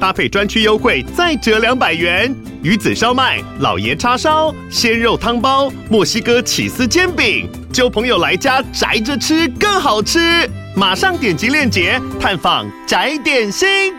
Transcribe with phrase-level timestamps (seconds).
[0.00, 2.34] 搭配专区优惠再折两百元。
[2.62, 10.50] 鱼子烧麦、老爷叉烧、鲜肉汤包、墨西哥起司煎饼，揪朋友来家宅着吃更好吃。
[10.74, 13.94] 马上点击链接探访宅点心。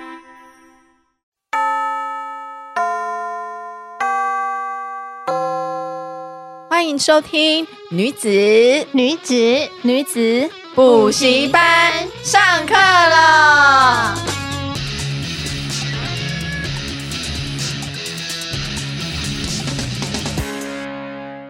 [6.70, 8.30] 欢迎收听女子
[8.92, 9.34] 女子
[9.82, 11.92] 女子补习班
[12.22, 14.37] 上课了。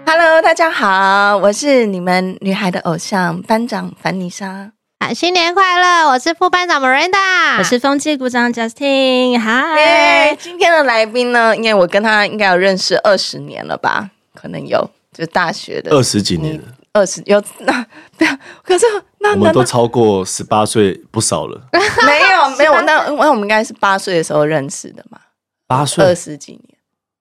[0.10, 4.72] Hello，大家好，我是你们女孩的偶像班长凡妮莎。
[5.00, 6.08] 啊，新年快乐！
[6.08, 9.38] 我是副班长 Miranda，我是风纪股长 Justin。
[9.38, 11.54] 嗨，今天的来宾呢？
[11.58, 14.10] 因为我跟他应该有认识二十年了吧？
[14.34, 16.64] 可能有，就大学的二十几年了，
[16.94, 17.86] 二十有那
[18.18, 18.32] 不要，
[18.64, 18.86] 可是
[19.20, 21.62] 那我们都超过十八岁不少了。
[22.08, 25.20] 没有没有，那那我们应该是八岁的时候认识的嘛？
[25.68, 26.78] 八岁二十几年，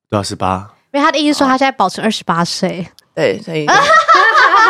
[0.08, 0.70] 对啊，十八。
[0.96, 3.66] 因为他的意思说他现在保持二十八岁，对，所以。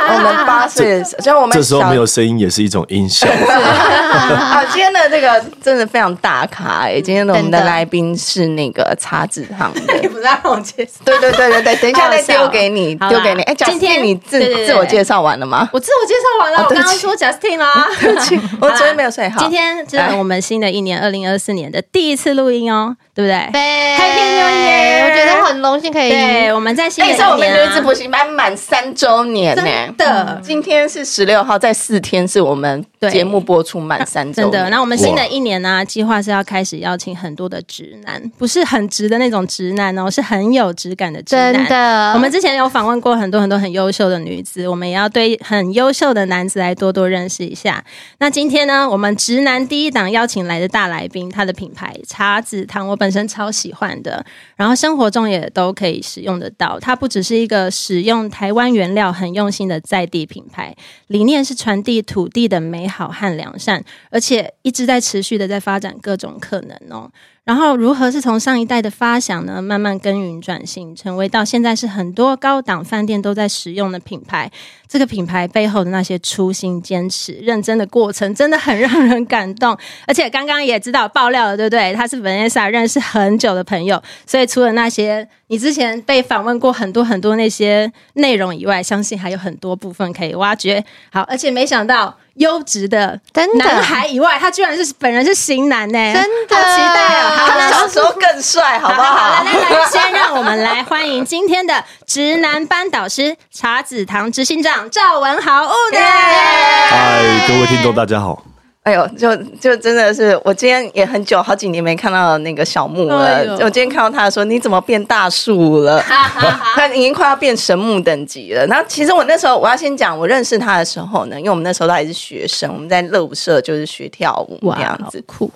[0.08, 3.26] 我们八岁的时候，就我们这时候没有声音也是一种音效。
[3.50, 7.00] 啊，今天的这个真的非常大咖哎！
[7.00, 11.00] 今天的我们的来宾是那个茶子堂的， 你不是让我介绍？
[11.04, 13.42] 对对对对对，等一下再丢给你，丢给你。
[13.42, 15.68] 哎，今天你自自我介绍完了吗？
[15.72, 17.88] 我自我介绍完了，我刚刚说 Justin 啦。
[17.98, 19.40] 对不起，我昨天没有睡好。
[19.40, 23.48] 今天是我们新的一年二零二四年的第一次录音哦，对不对？
[23.50, 23.62] 对
[23.96, 25.08] ，Happy New Year！
[25.08, 26.10] 我觉得很荣幸可以。
[26.10, 29.64] 对，我们在新的一年，我们女子补习班满三周年呢。
[29.96, 34.42] 的，今天是十六号，在四天是我们节目播出满三周。
[34.42, 41.54] 真的，那我们新的一年呢，计划是要开始邀请很多的直男，不是很直的那种直男哦，是很有质感的直男。
[41.54, 47.82] 真的，我们之前有访问过很多很多很优秀的女子，我们也要对很优秀的男子来多多认识一下。
[48.18, 56.76] 那今天呢，我们直男第一档邀请来的大来宾，他的品牌茶子堂，我本本身超喜欢的，然后生活中也都可以使用得到。
[56.80, 60.74] 它不只是一个使用台湾原料很用心的在地品牌。
[61.06, 63.80] 理念是传递土地的美好和良善，
[64.10, 67.08] 而且一直在持续的在发展各种可能哦。
[67.46, 74.50] 然后如何是从上一代的发想呢，慢慢耕耘转型，成为到现在是很多高档饭店都在使用的品牌。
[74.88, 79.78] 这个品牌背后的那些初心、坚持、认真的过程，真的很让人感动。
[80.08, 81.94] 而且刚刚也知道爆料了，对不对？
[81.94, 90.84] 他是 Vanessa 认识很久的朋友，所以除了那些你之前被访问过很多很多那些内容以外，相信还有很多部分可以挖掘。
[91.12, 92.16] 好，而且没想到。
[92.36, 93.20] 优质的
[93.58, 97.28] 男孩以外，他居然是本人是型男呢，真的好期待哦！
[97.36, 99.14] 好，那小时候更帅，好不好？
[99.14, 105.64] 好，来来来，先让我们来欢迎今天的直男班导师茶子堂执行长赵文豪。
[105.64, 108.42] 哦，耶，嗨，各位听众，大家好。
[108.86, 113.26] 哎呦，就就真的是，我今天也很久好几年没看到那个小木了。
[113.26, 116.00] 哎、我今天看到他说：“你怎么变大树了？”
[116.76, 118.64] 他已经快要变神木等级了。
[118.68, 125.20] 然后其实我那时候我要先讲，我认识他的时候呢，因为我们那时候都还是学生，我们在乐舞社就是学跳舞这样子。
[125.26, 125.50] 酷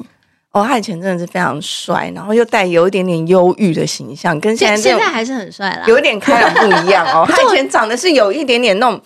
[0.50, 7.24] 哦，他以前真的是非常帅，然后又带有一点点忧郁的形象，跟现在现在还是很帅啦，有一点开朗不一样哦。
[7.30, 9.00] 他以前长得是有一点点那种。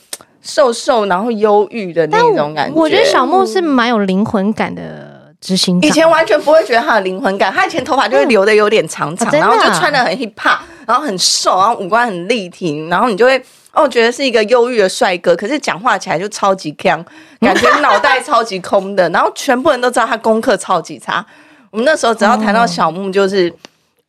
[0.45, 2.79] 瘦瘦，然后忧郁的那种感觉。
[2.79, 5.89] 我觉得小木是蛮有灵魂感的执行长。
[5.89, 17.03] 以前完全不会觉得他有灵魂感，他以前头发就会留的有点长长，嗯、然后就穿的很 hip hop，然后很瘦，然后五官很立体，然后你就会哦觉得是一个忧郁的帅哥，可是讲话起来就超级锵，
[17.41, 21.25] 感觉脑袋超级空的，然后全部人都知道他功课超级差。
[21.71, 23.49] 我们那时候只要谈到小木，就是。
[23.49, 23.55] 嗯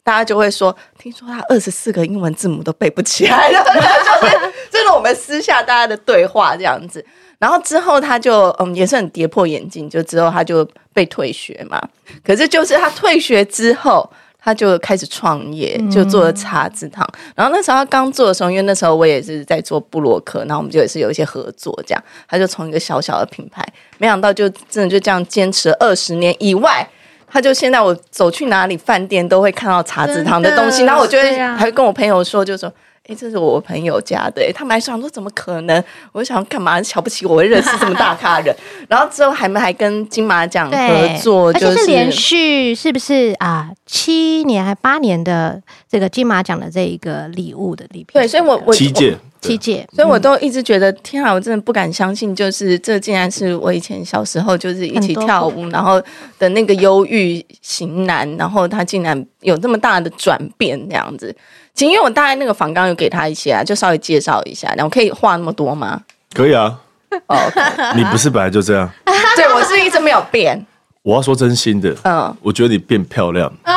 [0.05, 7.03] 大家就会说，听说他二十四个英文字母都背不起来了， 就是这是我们私下大家的对话这样子。
[7.39, 10.63] 然后之后他就嗯也是很跌破眼镜，就之后他就
[10.93, 11.81] 被退学嘛。
[12.23, 14.07] 可是就是他退学之后，
[14.39, 17.03] 他就开始创业，就做了茶字堂。
[17.13, 22.03] 嗯、然后那时候他刚做的时候，因为那时候我也是在做布洛克，然后我们就也是有一些合作这样。
[22.27, 23.65] 他就从一个小小的品牌，
[23.97, 26.87] 没想到就真的就这样坚持了二十年以外。
[27.35, 32.71] 他就现在我走去哪里饭店都会看到茶籽堂的东西，然后我就会还会跟我朋友说，就说，
[33.09, 35.83] 哎，这是我朋友家的，他们还想说怎么可能？
[36.13, 38.55] 我就想干嘛瞧不起我，会认识这么大咖人？
[38.87, 43.69] 然后之后还没还跟金马奖合作，就是连续是不是啊？
[43.85, 45.61] 七年还八年的
[45.91, 56.01] 这个金马奖的这一个礼物的礼品，对，所以我我七届琪姐，所以我都一直觉得，天啊，我真的不敢相信，就是这竟然是我以前小时候就是一起跳舞，然后
[56.39, 61.35] 的那个忧郁型男，然后他竟然有这么大的转变，这样子。
[61.73, 66.01] 其实因为我大概那个房刚有给他一些啊，就稍微介绍一下，然后可以画那么多吗？
[66.33, 66.79] 可以啊。
[67.27, 67.95] 哦， okay.
[67.95, 68.89] 你不是本来就这样？
[69.37, 70.65] 对，我是一直没有变。
[71.01, 73.47] 我要说真心的，嗯，我觉得你变漂亮。
[73.63, 73.75] 啊，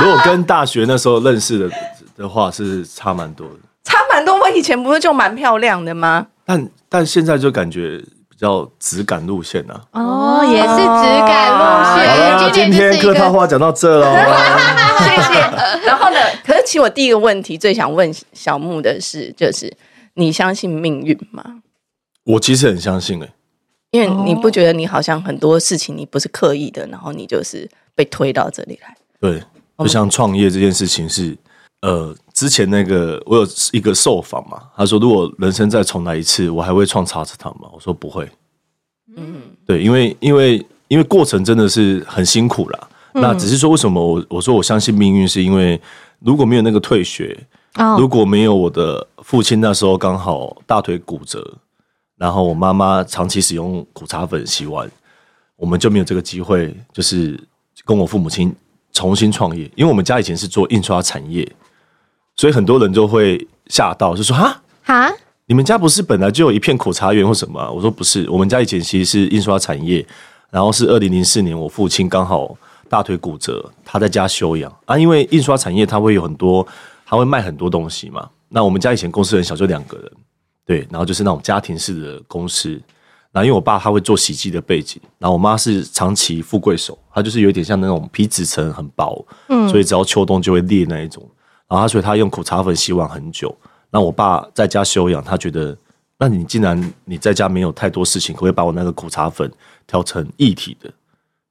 [0.00, 1.70] 如果跟大学那时候认识的
[2.16, 3.54] 的话，是差蛮多的。
[3.84, 6.26] 差蛮多，我以前不是就蛮漂亮的吗？
[6.44, 7.98] 但但现在就感觉
[8.28, 9.80] 比较质感路线啊。
[9.92, 11.64] 哦，也是质感路
[11.94, 12.38] 线。
[12.38, 14.06] 好了，今天客套话讲到这喽，
[15.00, 15.40] 谢谢。
[15.86, 16.18] 然后呢？
[16.44, 19.72] 可是其实我第一个问题最想问小木的是，就是
[20.14, 21.42] 你相信命运吗？
[22.24, 23.32] 我其实很相信哎、欸。
[23.90, 28.96] 因为你不觉得你好像很多事情你不是刻意的，然后你就是被推到这里来。
[29.20, 29.40] 对，
[29.78, 31.36] 就像创业这件事情是，
[31.82, 37.68] 呃，之前那个我有一个受访嘛，他说如果人生再重来一次，我还会创茶子堂吗？
[37.72, 38.28] 我说不会。
[39.16, 42.88] 嗯，对，因为因为因为过程真的是很辛苦啦。
[43.12, 45.80] 那只是说为什么我我说我相信命运，是因为
[46.18, 47.38] 如果没有那个退学，
[47.96, 51.56] 如果没有我的父亲那时候刚好大腿骨折。
[52.16, 54.88] 然后我妈妈长期使用苦茶粉洗碗，
[55.56, 57.38] 我们就没有这个机会，就是
[57.84, 58.54] 跟我父母亲
[58.92, 59.64] 重新创业。
[59.74, 61.46] 因为我们家以前是做印刷产业，
[62.36, 65.12] 所以很多人就会吓到，就说：“哈哈，
[65.46, 70.04] 你们家不是本来就有一片苦茶园或什么啊？”我说：“不是，我们家以前其实是印刷产业。
[70.50, 72.56] 然后是二零零四年，我父亲刚好
[72.88, 74.96] 大腿骨折，他在家休养啊。
[74.96, 76.64] 因为印刷产业它会有很多，
[77.04, 78.28] 他会卖很多东西嘛。
[78.48, 80.12] 那我们家以前公司很小，就两个人。”
[80.64, 82.70] 对，然后就是那种家庭式的公司，
[83.32, 91.22] 然后因为我爸他会做洗机的背景，然后我妈是长期富贵手，她就是有点像那种皮脂层很薄，嗯，所以只要秋冬就会裂那一种。
[91.74, 93.52] 然后他所以他用苦茶粉洗碗很久。
[93.90, 95.76] 那我爸在家休养，他觉得，
[96.18, 99.50] 那你既然你在家没有太多事情，可不可以把我那个苦茶粉
[99.86, 100.88] 调成一体的？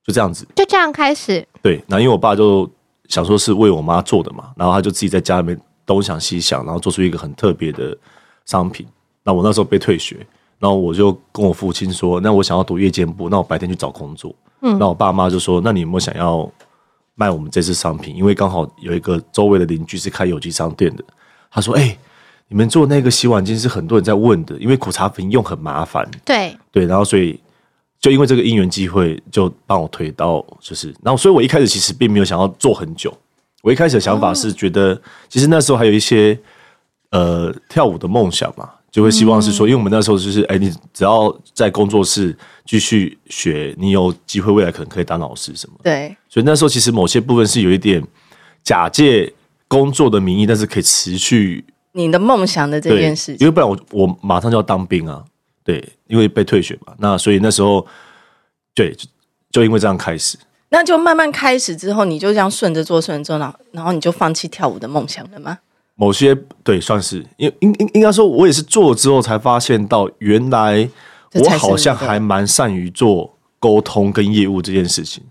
[0.06, 1.46] 就这样子，就这样开始。
[1.62, 2.70] 对，那因为我爸就
[3.10, 7.98] 想说是为我妈做的嘛，然后他就自己在家里面东想西想，然后做出一个很特别的
[8.46, 8.88] 商品。
[9.24, 10.26] 那我那时候被退学，
[10.58, 14.34] 然后我就跟我父亲说：“那我想要读夜间部，那我白天去找工作。”
[14.64, 16.50] 嗯，那我爸妈就说：“那你有没有想要
[17.16, 18.16] 卖我们这次商品？
[18.16, 21.04] 因为刚好有一个周围的邻居是开有机商店的。”
[21.52, 22.00] 他说：“哎、欸，
[22.48, 27.40] 你们做那个洗碗巾是很多人在问的，因为苦茶粉用很麻烦。”对对，然后所以
[28.00, 33.16] 就因为这个因缘机会，就帮我推到就是，然后所以我一开始其实并没有想要做很久。
[33.62, 36.38] 我一开始的想法是觉得，其实那时候还有一些
[37.12, 38.70] 呃跳舞的梦想嘛。
[38.94, 45.76] 就会希望是说，因为我们那时候就是，哎，你只要在工作室继续学，你有机会未来可能可以当老师什么。
[45.82, 48.06] 对，所以那时候其实某些部分是有一点
[48.64, 49.34] 假借
[49.68, 53.38] 工作的名义，但是可以持续你的梦想的这件事情。
[53.40, 55.26] 因为不然我我马上就要当兵啊，
[55.64, 56.94] 对，因为被退学嘛。
[57.00, 57.84] 那所以那时候，
[58.76, 59.08] 对，就
[59.52, 60.38] 就因为这样开始，
[60.70, 65.58] 那就慢慢开始之后，你就这样顺着做，顺着做，然后然后你就放弃跳舞的梦想了吗？
[65.96, 70.90] 某些对，算是，因应应应该说，我也是做了之后才发现到，原来
[71.36, 75.24] 我好像还蛮善于做沟通跟业务这件事情。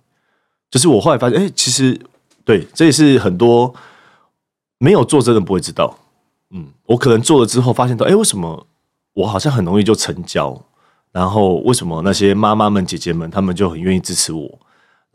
[0.71, 2.01] 就是我后来发现，哎、欸，其实
[2.45, 3.75] 对，这也是很多
[4.79, 5.99] 没有做真的不会知道。
[6.51, 8.67] 嗯，我可能做了之后发现到，哎、欸，为什么
[9.15, 10.65] 我好像很容易就成交？
[11.11, 14.59] 然后为什么那些妈妈们、姐姐们，她们就很愿意支持我？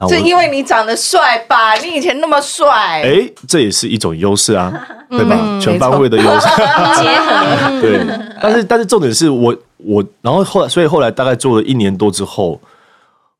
[0.07, 1.73] 是因为你长得帅吧？
[1.75, 2.69] 你以前那么帅，
[3.01, 4.71] 哎、欸，这也是一种优势啊，
[5.09, 5.35] 对吧？
[5.41, 6.47] 嗯、全方位的优势，
[7.01, 7.81] 结合。
[7.81, 8.05] 对，
[8.39, 12.61] 但是但是重点是我我，然后后来，所以后来大概做了一年多之后，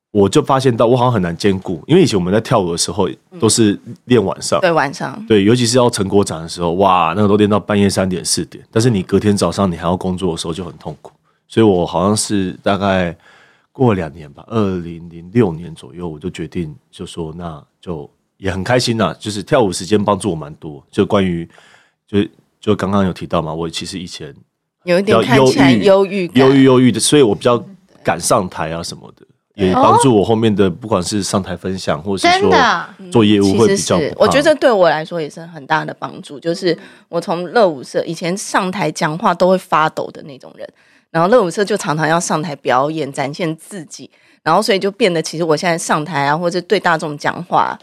[0.10, 3.08] 我就发现到我好像很难兼顾，因为以前我们在跳舞的时候
[3.40, 11.12] 都是练晚上，对晚上，对，尤其是要成果展的时候，哇，那个都练到半夜三点四点，但是你隔天早上你还要工作的时候就很痛苦，
[11.48, 13.16] 所以我好像是大概。
[13.78, 19.16] 过了两年吧，二零零六年左右，我就决定就说，那就也很开心呐。
[19.20, 21.48] 就是跳舞时间帮助我蛮多，就关于
[22.08, 22.26] 就
[22.60, 24.34] 就刚刚有提到嘛，我其实以前
[24.84, 27.64] 有一点看起来忧郁、忧郁、忧郁的，所以我比较
[28.04, 32.52] 敢上台啊什么的，也帮助我后面的不管是上台分享，或者是说
[33.12, 34.00] 做业务会比较。
[34.16, 36.76] 我觉得对我来说也是很大的帮助，就是
[37.10, 40.68] 我从乐舞社以前上台讲话都会发抖的那种人。
[41.12, 44.10] 然后热舞社就常常要上台表演，展现自己，
[44.44, 47.78] 然后所以就变得，其实我现在上台啊，或者对大众讲话，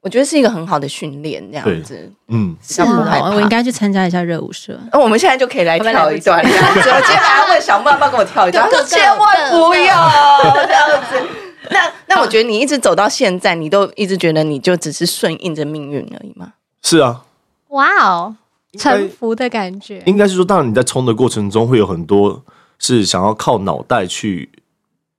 [0.00, 2.12] 我觉得是一个很好的训练，这样子。
[2.28, 4.78] 嗯，是啊，我应该去参加一下热舞社。
[4.92, 6.80] 那我们现在就可以来跳一段， 这样子。
[6.80, 11.28] 我接下来要问小木要不要跟我跳一段，千万不要这样子。
[11.70, 16.52] 那那我觉得你一直走到现在，你都一直觉得你就只是顺应着命运而已吗？
[16.82, 17.22] 是啊。
[17.68, 18.36] 哇哦。
[18.76, 20.02] 臣服的感觉。
[20.04, 22.42] 应该是说，当然你在冲的过程中会有很多
[22.84, 24.46] 是想要靠脑袋去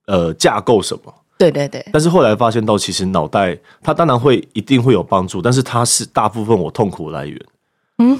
[0.05, 1.13] 呃架构什么。
[1.37, 1.83] 对对对。
[1.91, 7.45] 但是后来发现到，其实脑袋它当然会一定会有帮助，但是它是大部分我痛苦来源。
[7.97, 8.19] 嗯，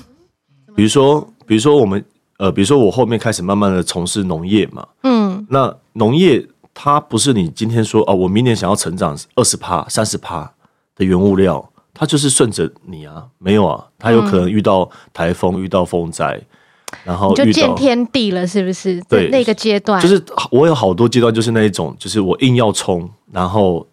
[0.76, 2.04] 比如说，比如说我们
[2.38, 4.88] 呃，比如说我后面开始慢慢的从事农业嘛。
[5.04, 10.52] 嗯，那农业它不是你今天说哦，我明年想要成长二十趴、三十趴
[10.96, 11.70] 的原物料。
[11.98, 16.38] 它就是顺着你啊，没有啊，它有可能遇到台风、嗯，遇到风灾，
[17.04, 19.02] 然后就见天地了，是不是？
[19.10, 23.86] 对，那个阶段就是我有好多阶段，就是那一种，就是我硬要冲，然后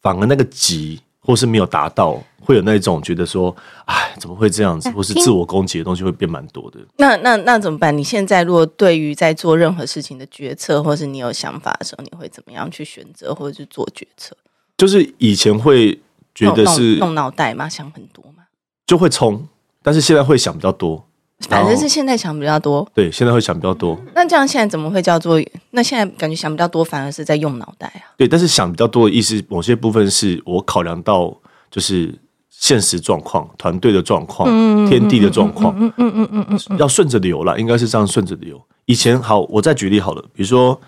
[0.00, 3.54] 反而那个急或是没有达到，会有那一种觉得说，
[3.84, 4.90] 哎，怎么会这样子？
[4.90, 6.78] 或是自我攻击的东西会变蛮多的。
[6.96, 7.96] 那那那怎么办？
[7.96, 14.36] 你现在如果对于在做任何事情的决策，或是你有想法的时候，你会怎么样去选择或者是做决策？
[14.76, 16.00] 就是以前会。
[16.32, 18.44] 觉得是弄脑袋嘛，想很多嘛，
[18.86, 19.46] 就会冲，
[19.82, 21.04] 但是现在会想比较多。
[21.48, 23.98] 反正是现在想比较多，对，现在会想比较多。
[24.14, 25.40] 那这样现在怎么会叫做？
[25.70, 28.12] 那现在感觉想比较多，反而是在用脑袋啊？
[28.16, 31.34] 对，但是想比较多的意思，某些部分是我考量到
[31.70, 32.14] 就是
[32.50, 34.46] 现实状况、团队的状况、
[34.86, 38.60] 天地的状况，嗯嗯嗯嗯嗯，要顺着流了，应该是这样顺着流。
[38.84, 40.78] 以前好，我再举例好了，比如说，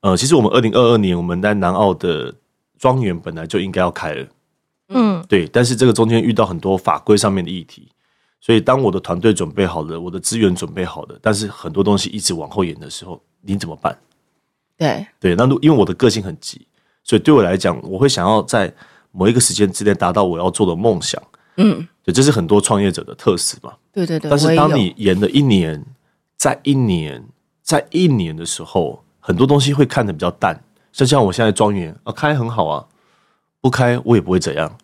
[0.00, 2.34] 呃，其实我们二零二二年我们在南澳的
[2.78, 4.26] 庄园本来就应该要开了。
[4.88, 7.91] 嗯，对，但是这个中间遇到很多法规上面的议题，
[8.42, 13.96] 所以当我的团队准备好了，我的资源准备好了，但是很多东西一直往后延的时候，你怎么办？
[14.76, 16.66] 对对，那因为我的个性很急，
[17.04, 18.70] 所以对我来讲，我会想要在
[19.12, 21.22] 某一个时间之内达到我要做的梦想。
[21.56, 23.74] 嗯，对，这是很多创业者的特色嘛。
[23.92, 24.28] 对对对。
[24.28, 25.84] 但是当你延了一年，
[26.36, 27.24] 在一年，
[27.62, 30.60] 在一年的时候，很多东西会看得比较淡。
[30.90, 32.84] 就像我现在庄园啊，开很好啊。
[33.60, 34.76] 不开我也不会怎样，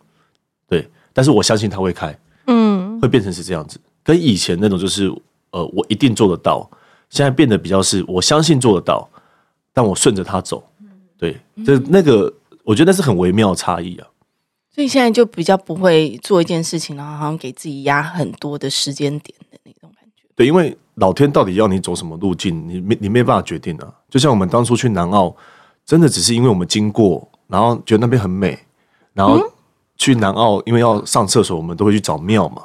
[0.69, 2.19] 对，但是我相信他会开，嗯，
[3.01, 5.07] 会变成是这样子，跟以前那种就是
[5.51, 6.69] 呃，我一定做得到，
[7.09, 9.07] 现在变得比较是我相信做得到，
[9.73, 10.63] 但我顺着他走，
[11.17, 14.07] 对，就那个我觉得那是很微妙的差异啊。
[14.71, 20.23] 所以现在就比较不会做一件事情，然后好像给自己压很多的时间点的那种感觉。
[20.35, 23.93] 对，因为老天到底要你走什么路径，你没你没办法决定啊。
[24.09, 25.35] 就像我们当初去南澳，
[25.83, 28.57] 真的只是因为我们经过，然后觉得那边很美。
[29.13, 29.41] 然后
[29.97, 32.63] 去南澳，因为要上厕所，我们都会去找庙嘛。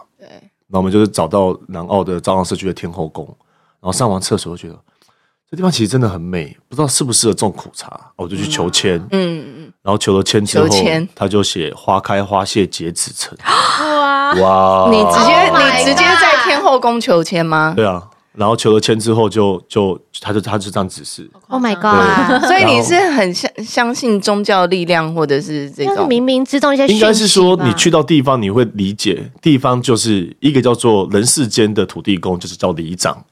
[0.74, 0.76] 对。
[0.76, 3.24] 那我们就是找到南澳的朝阳社区的天后宫，
[3.80, 4.78] 然后上完厕所，就觉得
[5.48, 8.98] 这地方其实真的很美，不知道适不适合种苦茶，我就去求签。
[9.12, 9.72] 嗯嗯。
[9.82, 10.66] 然后求了签之后，
[11.14, 13.36] 他就写“花开花谢结子成”。
[14.40, 14.90] 哇哇！
[14.90, 17.74] 你直接、oh、你直接在天后宫求签吗？
[17.76, 18.10] 对啊。
[18.36, 21.30] 然后求了签之后就，就就他就他就这样指示。
[21.46, 22.44] Oh my god！
[22.48, 26.84] 所以你是很相相信宗教力量，或者是这种冥冥之中一些。
[26.88, 33.24] 应该是说，你去到地方，你会理解地方就是一个叫做人世间的土地公，就是叫里长。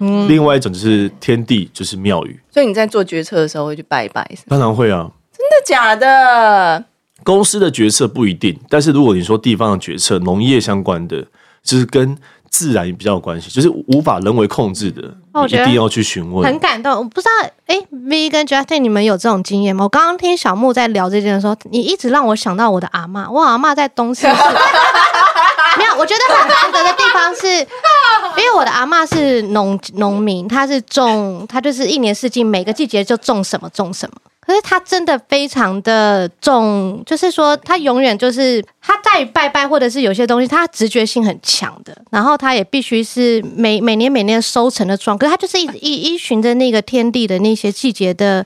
[0.00, 0.26] 嗯。
[0.26, 2.40] 另外一种就是天地，就是庙宇。
[2.50, 4.44] 所以你在做决策的时候会去拜一拜是是？
[4.48, 5.10] 当然会啊。
[5.36, 6.82] 真的假的？
[7.22, 11.26] 公司的决策不一定，但是如果你说地方的决策，农业相关的，
[11.62, 12.16] 就是跟。
[12.50, 15.02] 自然比较有关系，就是无法人为控制的，
[15.32, 16.44] 哦、一定要去询问。
[16.44, 19.84] 很感动，我不知道，哎、欸、，V 跟 Justin，你们有这种经验吗？
[19.84, 23.30] 我刚刚听小木在聊这件的时候，你一直让我想到我的阿嬷。
[23.30, 24.26] 我阿嬷在东市，
[25.78, 34.16] 没有，我觉得很难得的地方是，因为我的阿嬷是农农民，她是种，她就是一年四季每个季节就种什么种什么。
[34.48, 41.94] 可是他真的非常的重，就是说他永远就是他在拜拜，或者是有些东西，他直觉性很强的。
[42.10, 48.42] 然后他也必须是每每年每年收成的状，可是他就是一一依循着那个天地的那些季节的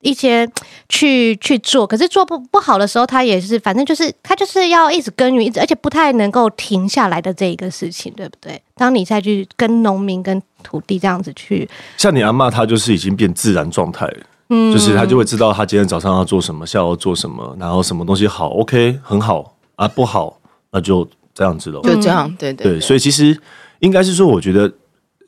[0.00, 0.50] 一些
[0.88, 1.86] 去去做。
[1.86, 8.60] 可是做不不好的时候，他也是反正就是他就是要一直耕耘，一直而且不太能够停下来的这一个事情，对不对？
[8.74, 14.16] 当你再去跟农民跟土地这样子去，像你阿嬷，她就是已经变自然状态了。
[14.72, 20.38] 就是他就会知道他今天早上要做什么，下午要做什么，然后什么东西好，OK，很好啊，不好
[20.70, 22.80] 那就这样子了，就这样，对对对，对。
[22.80, 23.38] 所以其实
[23.80, 24.72] 应该是说，我觉得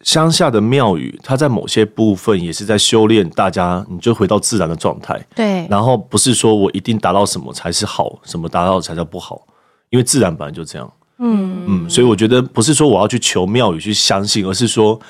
[0.02, 5.18] 乡下的庙宇，它在某些部分也是在修炼大家，你就回到自然的状态。
[5.34, 5.66] 对。
[5.68, 9.46] 然后不是说我一定达到什么才是好，什么达到才叫不好，
[9.90, 10.92] 因为自然本来就这样。
[11.18, 11.90] 嗯嗯。
[11.90, 15.00] 所以我觉得不是说我要去求庙宇去相信，而是说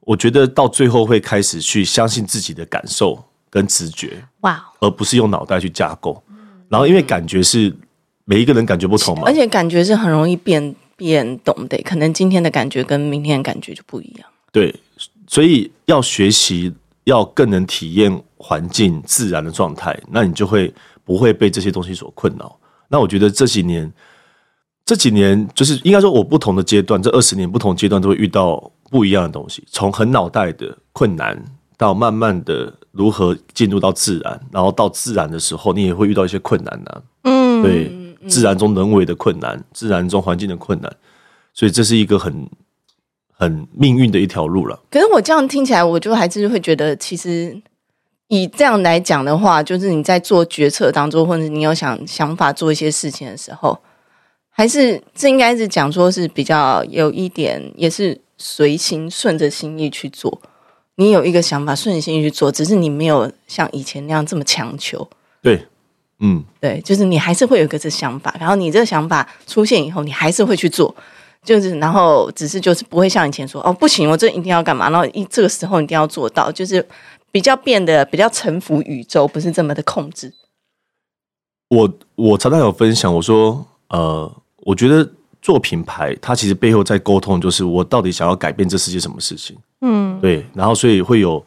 [0.00, 3.22] 我觉得到最后会开始去相信自己的感受。
[3.52, 6.22] 跟直觉，哇，而不是用脑袋去架构。
[6.70, 7.70] 然后，因为感觉是
[8.24, 11.76] 每一个人感觉不同嘛，而且感觉是很容易变变懂的。
[11.82, 14.26] 可能今天的感觉跟明天的感觉就不一样。
[14.50, 14.74] 对，
[15.26, 16.72] 所以要学习，
[17.04, 20.72] 要更能体验环境自然的状态，那你就会
[21.04, 22.58] 不会被这些东西所困扰。
[22.88, 23.92] 那我觉得这几年
[24.86, 31.38] 这几年就是应该说，我不同的阶段，这二十年不同阶段都会遇到不一样的东西，从很脑袋的困难，
[31.82, 37.02] 到慢慢的如何进入到自然，然后到自然的时候，你也会遇到一些困难呢、啊。
[37.24, 40.96] 嗯，对，自然中人为的困难，自然中环境的困难，
[41.52, 42.48] 所以这是一个很
[43.32, 44.78] 很命运的一条路了。
[44.88, 47.60] 可是我这样听起来，我就还是会觉得，其实
[48.28, 53.76] 以这样来讲的话，就是你在做决策当中，或者你有想想法做一些事情的时候。
[54.54, 60.40] 还是这应该是讲说是比较有一点，也是随心顺着心意去做。
[60.96, 65.08] 你有一个想法，顺着心意去做，只是你没有像以前那样这么强求。
[65.40, 65.66] 对，
[66.20, 70.94] 嗯，对，就是你还是会有一个这想法，然后你这个想法出现以后，你还是会去做，
[71.44, 76.86] 就是然后只是就是不会像以前说哦不行，我这一定要干嘛，然后一这个时候一定要做到，就是
[77.30, 80.32] 比较变得比较臣服宇宙，不是这么的控制。
[81.68, 84.32] 我我常常有分享，我说呃。
[84.64, 89.56] 我觉得做品牌，它其实背后在沟通，就是我到底想要改变这世界什么事情。
[89.82, 90.46] 嗯，对。
[90.54, 91.44] 然后，所以会有，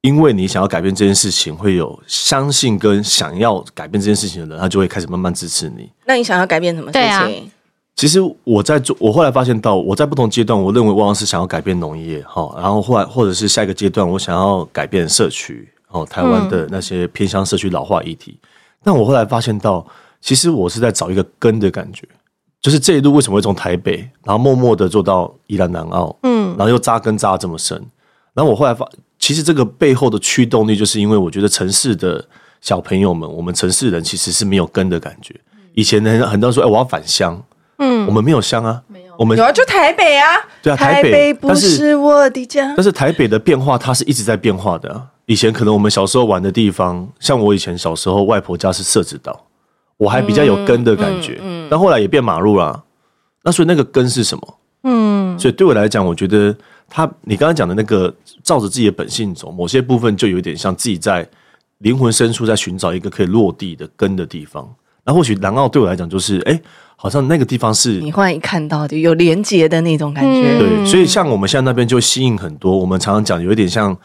[0.00, 5.90] 因为你想要改变这件事情，会有相信跟想要改变这件事情的人，他就会开始慢慢支持你。
[6.06, 7.50] 那你想要改变什么事情？
[7.96, 18.38] 其实我在做，我后来发现到，我在不同阶段，我认为往往是想要改变农业，哈，然后后来或者是下一个阶段，我想要改变社区，哦，台湾的那些偏向社区老化议题。
[18.84, 19.84] 但我后来发现到，
[20.20, 22.06] 其实我是在找一个根的感觉。
[22.60, 27.80] 就是这一路为什么会从台北，然后默默的做到宜兰南澳，嗯，然后又扎根扎这么深。
[28.34, 28.88] 然后我后来发，
[29.18, 32.24] 其实这个背后的驱动力，就是因为我觉得城市的
[32.60, 35.34] 小朋友们，我们城市人其实是没有根的感觉。
[35.74, 37.40] 以前呢，很多人说，哎，我要返乡，
[37.78, 42.74] 嗯，我们没有乡啊，没有，我们有啊，就台北啊，对啊，台北，台北不是我的家。
[42.76, 45.06] 但是台北的变化，它是一直在变化的啊。
[45.26, 49.44] 以前可能我们小时候玩的地方，像我以前小时候，外婆家是社子岛。
[49.98, 51.38] 我还比较有根的感觉，
[51.68, 52.82] 但后来也变马路了、啊。
[53.42, 54.58] 那所以那个根是什么？
[54.84, 56.56] 嗯，所以对我来讲，我觉得
[56.88, 61.28] 他你刚刚讲的那个照着自己的本性走，某些部分就有点像自己在
[61.78, 64.68] 灵魂深处在寻找一个可以落地的根的地方。
[65.04, 66.62] 那或许南澳对我来讲，就是哎、欸，
[66.94, 70.58] 好像那个地方是你忽然一看到的有连接的那种感觉。
[70.58, 72.78] 对，所以像我们现在那边就吸引很多。
[72.78, 73.96] 我们常常讲，有一点像。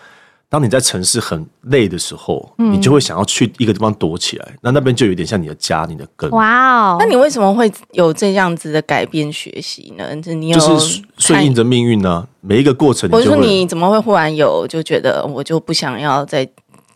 [0.53, 6.29] 当你在城市很累的时候，嗯、你就会想要去一个地方躲起来，那那边就有点像你的家，你的根。
[6.29, 6.97] 哇哦！
[6.99, 10.15] 那你为什么会有这样子的改变学习呢？
[10.17, 12.27] 就是你有就是顺应着命运呢、啊？
[12.41, 16.47] 每一个过程，我说你怎么会忽然有就觉得我就不想要再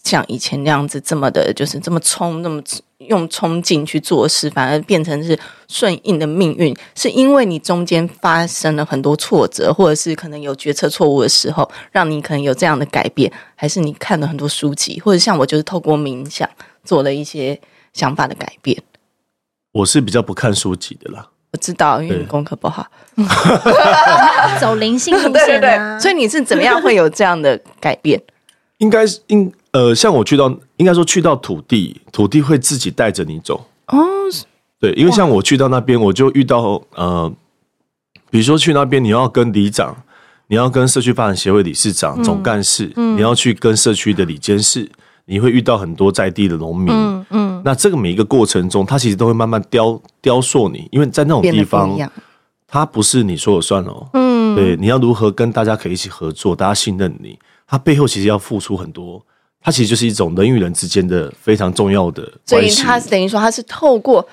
[0.03, 2.61] 像以前那样子这么的，就是这么冲，那么
[3.07, 16.49] 用冲劲去做事，反而变成是顺应的命运，是因为你中间发生了很多挫折，或者是可能有决策错误的时候，让你可能有这样的改变，还是你看了很多书籍，或者像我就是透过冥想
[16.83, 17.59] 做了一些
[17.93, 18.81] 想法的改变。
[19.73, 22.87] 我是比较不看书籍的啦，我知道，因为你功课不好，
[24.59, 28.19] 走灵性路线啊， 对对对，所以你是怎么样会有这样的改变？
[28.77, 33.65] 应该是应呃，像我去到，应该说去到土地，土地会自己带着你走。
[33.87, 33.97] 哦，
[34.79, 37.31] 对，因为像我去到那边，我就遇到呃，
[38.29, 39.95] 比如说去那边，你要跟里长，
[40.47, 44.89] 你要跟社区发展协会理事长、嗯、总干事，嗯、你要去跟社区的里监事，
[45.25, 46.93] 你会遇到很多在地的农民。
[46.93, 51.97] 嗯，嗯那这个每一个过程中，他其实都会慢慢雕雕塑你，因为在那种地方，
[52.67, 54.07] 他不是你说了算哦。
[54.13, 57.37] 嗯，对，你要如何跟大家可以一起合作，大家信任你。
[57.67, 59.21] 他背后其实要付出很多，
[59.61, 62.69] 他其实就是一种人与人之间的非常重要的关系。
[62.69, 64.27] 所以他等于说，他是透过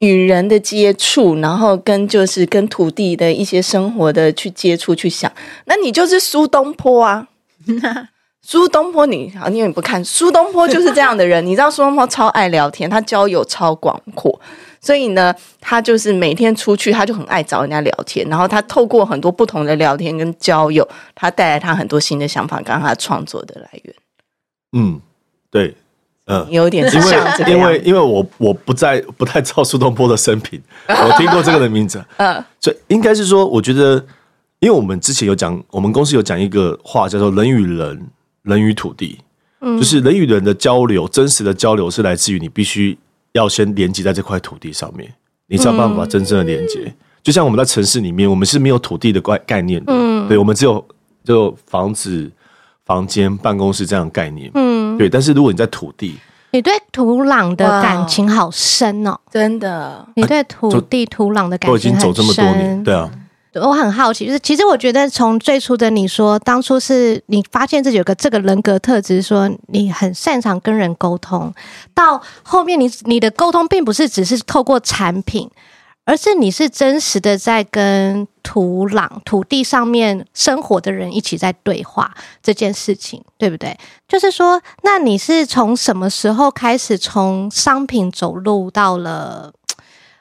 [0.00, 5.30] 与人的接触，然后跟就是跟土地的一些生活的去接触去想。
[5.66, 7.28] 那你就是苏东坡啊，
[8.42, 11.44] 苏东坡你，你好，因为你不看苏东坡就是这样的人。
[11.46, 14.40] 你知道苏东坡超爱聊天，他交友超广阔。
[14.86, 18.24] 所以呢，他就是每天出去，他就很爱找人家聊天。
[18.28, 23.94] 然后他透过很多不同的聊天跟交友，他带来他很多新的想法，跟他创作的来源。
[24.74, 25.00] 嗯，
[25.50, 25.74] 对，
[26.26, 27.02] 嗯、呃，有点像
[27.50, 32.00] 因为因为因为我我不在不太知道苏东坡的生平，我听过这个的名字。
[32.18, 33.94] 嗯，所以应该是说，我觉得，
[34.60, 38.06] 因为我们之前有讲，我们公司有讲一个话，叫做“人与人，
[38.42, 39.18] 人与土地”，
[39.62, 42.96] 嗯，就是人与人的交流，真实的交流是来自于你必须。
[43.36, 45.12] 要先连接在这块土地上面，
[45.46, 46.80] 你才有办法真正的连接。
[46.84, 50.84] 嗯、就像我们在城市里面，我们是没有土地的概概念的，嗯、对，我们只有
[51.24, 52.30] 就房子、
[52.84, 55.08] 房间、办公室这样的概念，嗯，对。
[55.08, 56.16] 但是如果你在土地，
[56.52, 63.10] 你对土壤的感情好深哦，真的，你对土地、土壤的感情都已经走这么多年，对啊。
[63.60, 71.52] 我很好奇，就是其实我觉得从最初的你说，当初是你发现自己有个这个人格特质，说你很擅长跟人沟通，
[71.94, 75.50] 到后面你你的沟通并不是只是透过产品，
[76.04, 83.76] 而是你是真实的在跟土壤、土地上面生活的人一起在对话这件事情，对不对？
[84.06, 89.52] 就是说，那你是从什么时候开始从商品走入到了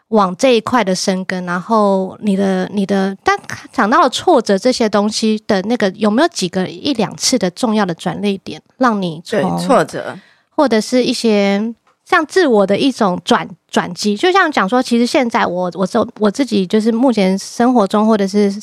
[0.09, 1.45] 往这一块的生根？
[1.45, 3.37] 然后你的、你的，但
[3.71, 10.17] 讲到了挫折这些东西的那个，有没有几个一两次的重要的转捩点，让你从挫折
[10.49, 11.73] 或者是一些？
[12.07, 18.53] 像自我的一种转转机，就像讲说，其实现在我我我我自己就是目前生活中，或者是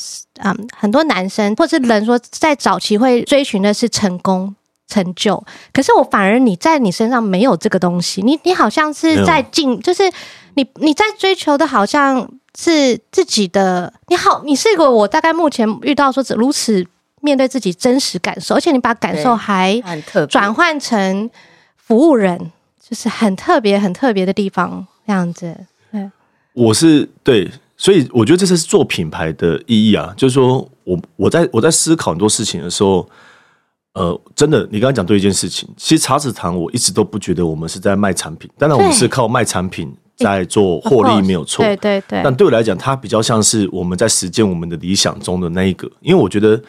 [0.41, 4.55] 嗯很多男生或者是人说，在早期会追寻的是成功
[4.87, 10.03] 成就，可是我反而你在你身上没有这个东西，你你好像是在进，就是
[10.55, 16.85] 你你在追求的好像是自己的，你好，你是一个我大概目前遇到说如此
[17.21, 19.81] 面对自己真实感受，而且你把感受还
[20.29, 21.29] 转换成
[21.77, 22.51] 服务人。
[22.85, 25.55] 就是很特别、很特别的地方，这样子。
[25.89, 26.11] 对，
[26.51, 30.13] 我是对，所以我觉得这是做品牌的意义啊。
[30.17, 33.09] 就是说我我在我在思考很多事情的时候，
[33.93, 41.63] 呃，真的，你刚刚讲对一件事情，其实茶子堂我一直都不觉得我们是在卖产品，当然我们是靠卖产品在做获利，没有错。
[41.63, 42.21] 对对对。
[42.23, 46.61] 但对我来讲，它比较像是我们在实践我们的理想中的那一个，因为我觉得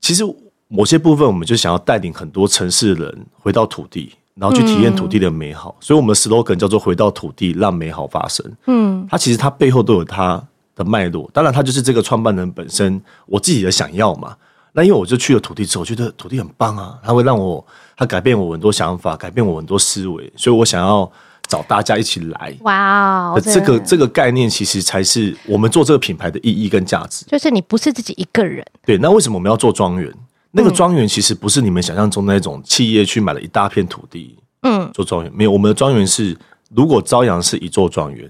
[0.00, 0.24] 其实
[0.68, 4.12] 某些部分，我们就想要带领很多城市的人回到土地。
[4.40, 8.46] 然后去体验土地的美好，嗯、所以我们的 slogan 叫做“回到土地，让美好发生”。
[8.68, 10.40] 嗯，它其实它背后都有它
[10.76, 11.28] 的脉络。
[11.34, 14.36] 当然，它就是这个创办人本身我自己的想要嘛。
[14.72, 17.64] 那因为我就去了土地之后，我觉得土地很棒啊，它会让我，
[17.96, 21.10] 它改变我很多想法，改变我很多思维，所以我想要
[21.46, 22.56] 找大家一起来。
[22.60, 27.24] 哇哦，这个这个概念其实才是我们做这个品牌的意义跟价值。
[27.26, 28.64] 就是你不是自己一个人。
[28.84, 30.12] 对，那为什么我们要做庄园？
[30.50, 35.50] 那个庄园其实不是你们想象中的那种企业去买了一大片土地，嗯，做庄园没有。
[35.50, 36.36] 我们的庄园是，
[36.74, 38.28] 如果朝阳是一座庄园，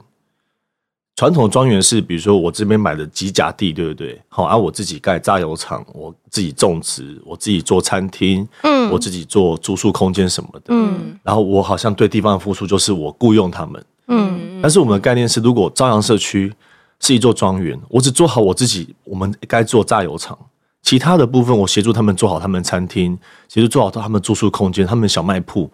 [1.18, 4.22] 传统的庄园是，比如说我这边买的几甲地，对不对？
[4.28, 16.54] 好，啊，我自己盖榨油厂，我自己种植，我自己做餐厅，嗯，我自己做住宿空间什么的，嗯，然后我好像对地方的付出就是我雇佣他们，嗯，但是我们的概念是，如果朝阳社区
[17.00, 20.38] 是一座庄园，我只做好我自己，我们该做榨油厂。
[20.82, 25.68] 其他的部分，我协助他们做好他们餐厅，协助做好他们住宿空间、他们小卖铺。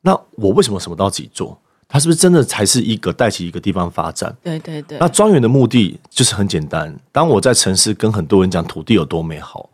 [0.00, 1.56] 那我为什么什么都要自己做？
[1.90, 4.36] 他是不是真的才是一个带起一个地方发展？
[4.44, 4.98] 对对对。
[4.98, 6.94] 那庄园的目的就是很简单。
[7.10, 9.70] 当我在城市跟很多人讲土地有多美好，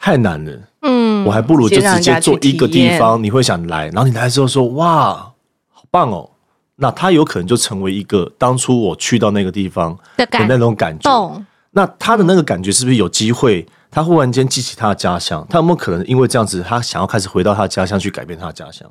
[0.00, 0.58] 太难了。
[0.80, 5.30] 嗯，我还不如就直接做一个地方，你会想来，然后你来之后说哇，
[5.70, 6.30] 好棒哦。
[6.76, 11.44] 那他有可能就成为一个当初我去到那个地方的那种感觉。
[11.72, 13.66] 那他的那个感觉是不是有机会？
[13.90, 18.90] 他忽然间记起他的家乡，他有没有可能因为这样子，他想要开始回到他的家乡去改变他的家乡？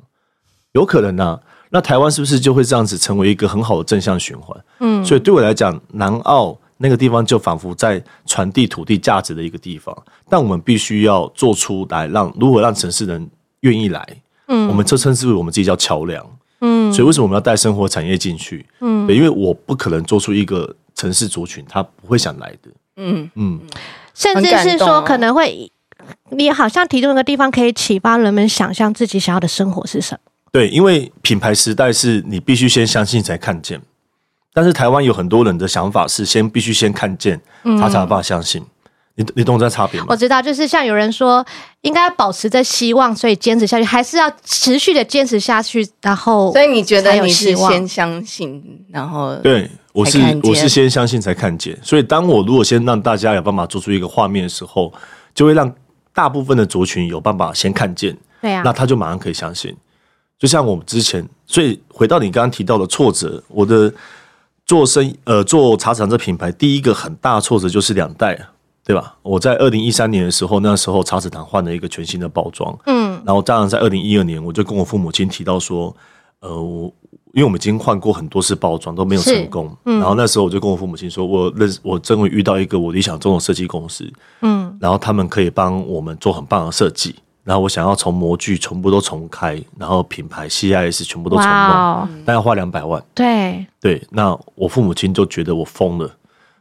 [0.70, 1.40] 有可能啊。
[1.70, 4.64] 那台湾是不是就会这样子成为一个很好的正向循环？
[4.80, 9.96] 嗯，所以对我来讲，南澳那个地方就仿佛在传递土地价值的一个地方。
[10.28, 13.28] 但我们必须要做出来，让如何让城市人
[13.60, 14.06] 愿意来？
[14.48, 16.24] 嗯，我们这称之为我们自己叫桥梁。
[16.60, 18.66] 嗯，所以为什么我们要带生活产业进去？
[18.80, 22.70] 嗯，对，因为我不可能做出一个城市族群，他不会想来的。
[22.96, 23.60] 嗯嗯。
[24.14, 25.70] 甚至是说，可能会，
[26.30, 30.27] 你好像提供一个地方，可以启发人们想象自己想要的生活是什么？
[30.52, 33.80] 对，因为品牌时代是你必须先相信才看见，
[34.52, 38.64] 但是台湾有很多人的想法是先必须先看见，他才有办法相信。
[39.14, 40.06] 你你懂这差别吗？
[40.10, 41.44] 我知道，就是像有人说，
[41.80, 46.52] 应该保持着希望，所以坚持下去，还是要持续的坚持下去，然后。
[46.52, 49.68] 所以你觉得你是先相信，然后对。
[49.92, 54.92] 我是我是先相信才看见，所以当我如果先让大家有办法做出一个画面的时候，
[55.34, 55.74] 就会让
[56.14, 59.76] 大部分的族群有办法先看见，对啊，那他就马上可以相信。
[60.38, 63.92] 就像我们之前，所以回到你刚刚提到的挫折，我的
[64.64, 68.38] 做生意呃做茶籽堂这品牌，第一个很大挫折就是两代，
[68.84, 69.16] 对吧？
[69.22, 75.94] 我在二零一三年的时候，那时候茶籽堂换了一个全新的包装，嗯，然后当然在二零一二年，我就跟我父母亲提到说，
[76.40, 76.92] 呃我。
[77.34, 87.14] 因为我们已经换过很多次包装都没有成功，嗯，然后那时候我就跟我父母亲说，我认识我真会遇到一个我理想中的设计公司，嗯，然后他们可以帮我们做很棒的设计，
[87.48, 93.64] 然后我想要从模具全部都重开，然后品牌 CIS 全部都重弄，但要花两百万，对。
[93.80, 96.14] 对，那我父母亲就觉得我疯了，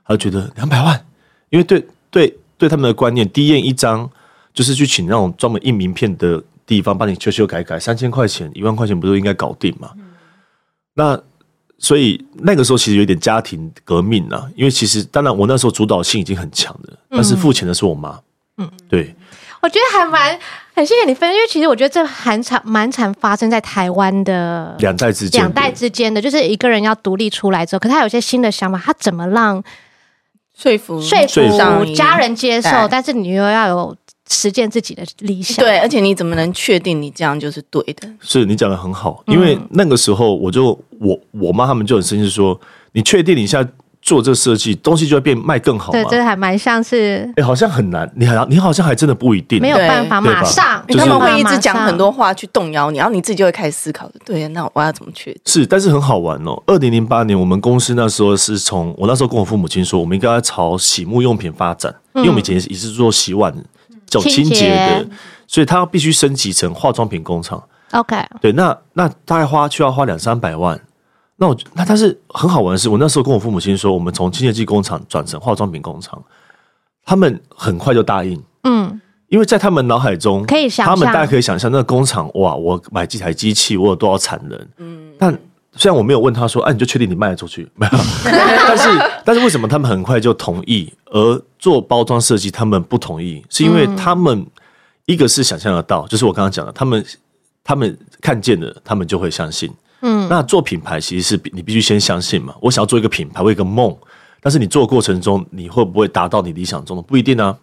[0.06, 1.06] 他就觉得两百万，
[1.50, 4.10] 因为对对对他们的观念，第一印一张
[4.54, 9.91] 就是去请那种专门印名片的地方帮你修修改改，三千块钱一万块钱不是应该搞定吗？
[10.93, 11.21] 那
[11.80, 18.17] 所以那个时候其实有点家庭革命啊，因为其实当然我那时候主导性已经很强了，但是付钱的是我妈。
[18.60, 19.13] 嗯，对，
[19.62, 20.39] 我觉得还蛮
[20.78, 29.63] 很谢谢你分享，因为其实我觉得这很常蛮常发生在台湾的两代之间，两代之间的，就是一个人要独立出来之后，可他有些新的想法，他怎么让
[30.56, 33.96] 说服说服服家人接受，但是你又要有
[34.30, 38.08] 实践自己的理想，对，而且你怎么能确定你这样就是对的？
[38.22, 42.60] 是你讲的很好，因为那个时候我就我我妈他们就很生气说，
[42.92, 43.68] 你确定你现在。
[44.08, 45.91] 做这个设计，东西就会变卖更好。
[45.91, 48.10] 对，这还蛮像是，哎，好像很难。
[48.15, 50.82] 你好，你好像还真的不一定，没有办法马上。
[50.88, 54.10] 他们会一直讲很多话去动摇你，然后你自己就会开始思考。
[54.24, 55.38] 对，那我要怎么去？
[55.46, 56.58] 是，但是很好玩哦。
[56.67, 63.54] 二零零八年，我们公司那时候是从我那时候跟我父母亲说，我们应该要朝洗沐用品发展，因为我们以前也是做洗碗、
[64.06, 65.06] 叫清洁的，
[65.48, 67.62] 所以它必须升级成化妆品工厂。
[67.91, 70.80] OK，对，那那大概花需要花两三百万。
[71.38, 76.21] 那我那但是很好玩的是，我那时候跟我父母亲说，我们从清洁剂工厂转成化妆品工厂，
[77.06, 78.41] 他们很快就答应。
[78.63, 84.67] 嗯，因为在他们脑海中，可以想象，他们大家可以想象那个工厂哇，我买几台机器，我有多少产能。
[84.78, 85.32] 嗯，但
[85.73, 87.69] 虽然我没有问他说，哎、啊，你就确定你卖得出去？
[87.76, 87.91] 没有。
[88.23, 88.89] 但是
[89.23, 93.45] 但是为什么他们很快就同意，而做包装设计他们不同意？
[93.47, 94.43] 是因为他们
[95.06, 97.06] 一个是想象得到，就是我刚刚讲的，他们
[97.63, 99.71] 他们看见了，他们就会相信。
[100.02, 102.54] 嗯，那做品牌其实是你必须先相信嘛。
[102.62, 103.96] 我想要做一个品牌，我有一个梦，
[104.42, 107.04] 但是你做的过程中，你会不会达到你理想中的？
[107.04, 107.58] 不一定啊。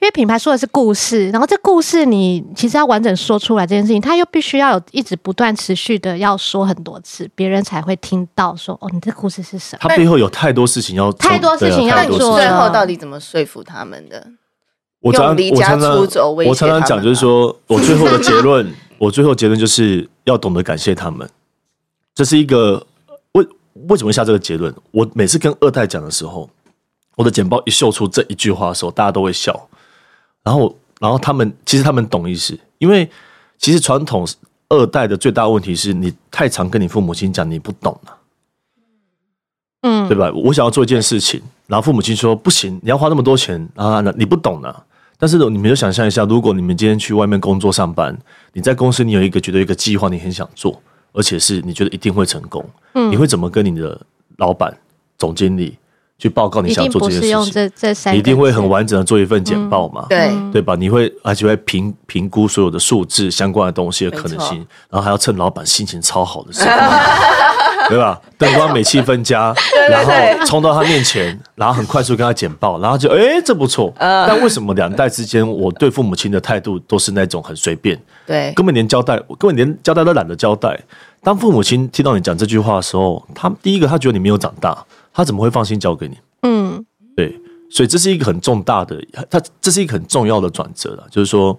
[0.00, 9.78] 因为品牌说的是故事，然后这故事你其实要完整说出来这件事情，它又必须要有一直不断持续的要说很多次，别人才会听到说哦，你这故事是什么？
[9.80, 14.24] 它背后有太多事情要太多事情要做，最后到底怎么说服他们的？
[15.00, 15.96] 我常常我常常
[16.46, 21.28] 我常常讲，就是说我最后的结论，我最后结论就是要懂得感谢他们。
[22.16, 22.84] 这是一个
[23.32, 23.46] 为
[23.88, 24.74] 为什么会下这个结论？
[24.90, 26.48] 我每次跟二代讲的时候，
[27.14, 29.68] 我的简报一秀出这一句话的时候，大家都会笑。
[30.42, 33.08] 然后，然后他们其实他们懂意思，因为
[33.58, 34.26] 其实传统
[34.70, 38.16] 二代的最大问题是你太常跟你父母亲讲你不懂了，
[39.82, 40.32] 嗯，对吧？
[40.32, 44.84] 我想要做一件事情，然后父母亲说不行，你要花那么多钱啊，你不懂了。
[45.18, 48.18] 但是你们就想象一下，如果你们今天去外面工作上班，
[48.54, 50.80] 你在公司你有一个觉得一个计划，你很想做。
[51.16, 53.98] 而且是你觉得一定会成功，嗯，你会怎么跟你的
[54.36, 54.76] 老板、
[55.18, 55.76] 总经理
[56.18, 57.52] 去报告你想做这件事情？
[57.52, 60.04] 这这三，你一定会很完整的做一份简报嘛？
[60.08, 60.76] 对对吧？
[60.76, 64.58] 你会而且会评评估所有的数字相关的东西的可能性，
[64.90, 66.76] 然后还要趁老板心情超好的时候，
[67.88, 68.20] 对吧？
[68.38, 69.54] 灯光美气分家，
[69.88, 70.12] 然后
[70.44, 73.92] 冲到他面前，然后很快速跟他简报，然后就哎，这不错。
[73.98, 77.98] 但为什么两代之间，我对父母亲的态度都是那种很随便？
[78.26, 80.78] 对，根本连交代，根本连交代都懒得交代。
[81.26, 86.16] 当父母亲听到你讲这句话的时候，他第一个他觉得你没有长大，他怎么会放心交给你？
[86.42, 86.86] 嗯，
[87.16, 87.36] 对，
[87.68, 91.58] 所以这是一个很重大的，他这是一个很重要的转折了，就是说，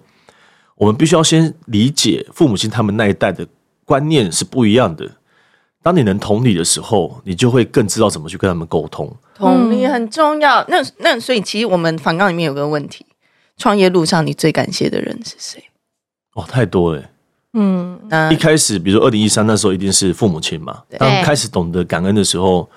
[0.76, 3.46] 我们必须要先理解父母亲他们那一代的
[3.84, 5.06] 观念是不一样的。
[5.82, 9.14] 当你能同理的时候，你就会更知道怎么去跟他们沟通。
[9.34, 10.64] 同理很重要。
[10.68, 13.04] 那那所以其实我们反纲里面有个问题：
[13.58, 15.62] 创业路上你最感谢的人是谁？
[16.34, 17.04] 哦，太多了。
[17.54, 17.98] 嗯，
[18.30, 20.82] 一开始，比如说二零一三那时候，一定是父母亲嘛。
[20.98, 22.68] 当开始懂得感恩的时候，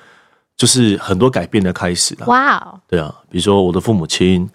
[0.56, 2.26] 就是很多改变的开始了。
[2.28, 4.50] 哇哦，对啊，比如说我的父母亲，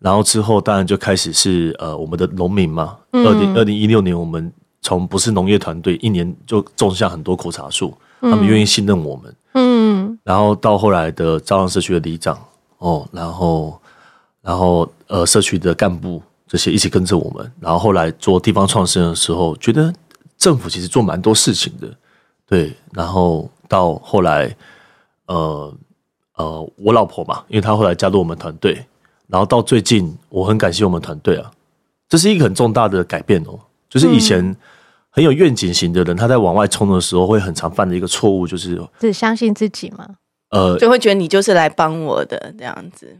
[0.00, 2.96] 然后之后当然就开始是呃我们的农民嘛。
[3.12, 4.52] 二零二零一六年，我们
[4.82, 9.34] 从不是农业团队，一年就种下很多苦茶树，他们愿意信任我们。
[9.54, 12.36] 嗯，然后到后来的朝阳社区的里长
[12.78, 13.80] 哦，然后
[14.42, 16.20] 然后呃社区的干部。
[16.50, 19.94] 这些一起跟着我们，然后后来做地方创生的时候，觉得
[20.36, 21.88] 政府其实做蛮多事情的，
[22.44, 22.74] 对。
[22.92, 24.52] 然后到后来，
[25.26, 25.72] 呃
[26.34, 28.84] 呃，我老婆嘛，因为她后来加入我们团队，
[29.28, 31.48] 然后到最近，我很感谢我们团队啊，
[32.08, 33.56] 这是一个很重大的改变哦。
[33.88, 34.56] 就是以前
[35.08, 40.16] 很有愿景型的人，他在往外冲的时候，会很常犯的一个错误，就是只相信自己吗？
[40.50, 43.16] 呃，就会觉得你就是来帮我的这样子。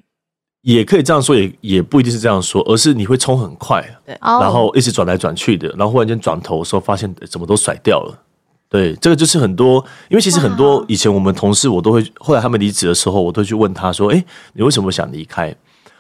[0.63, 8.23] 也可以这样说，也也不一定是这样说，而是你会冲很快，对，然后一直转来转去的，然后忽然间转头的时候，发现怎么都甩掉了。
[8.69, 15.55] 对，这个就是很多，因为其实很多以前我们同事，我都会后来他们离职的时候，我都去问他说：“哎，你为什么想离开？”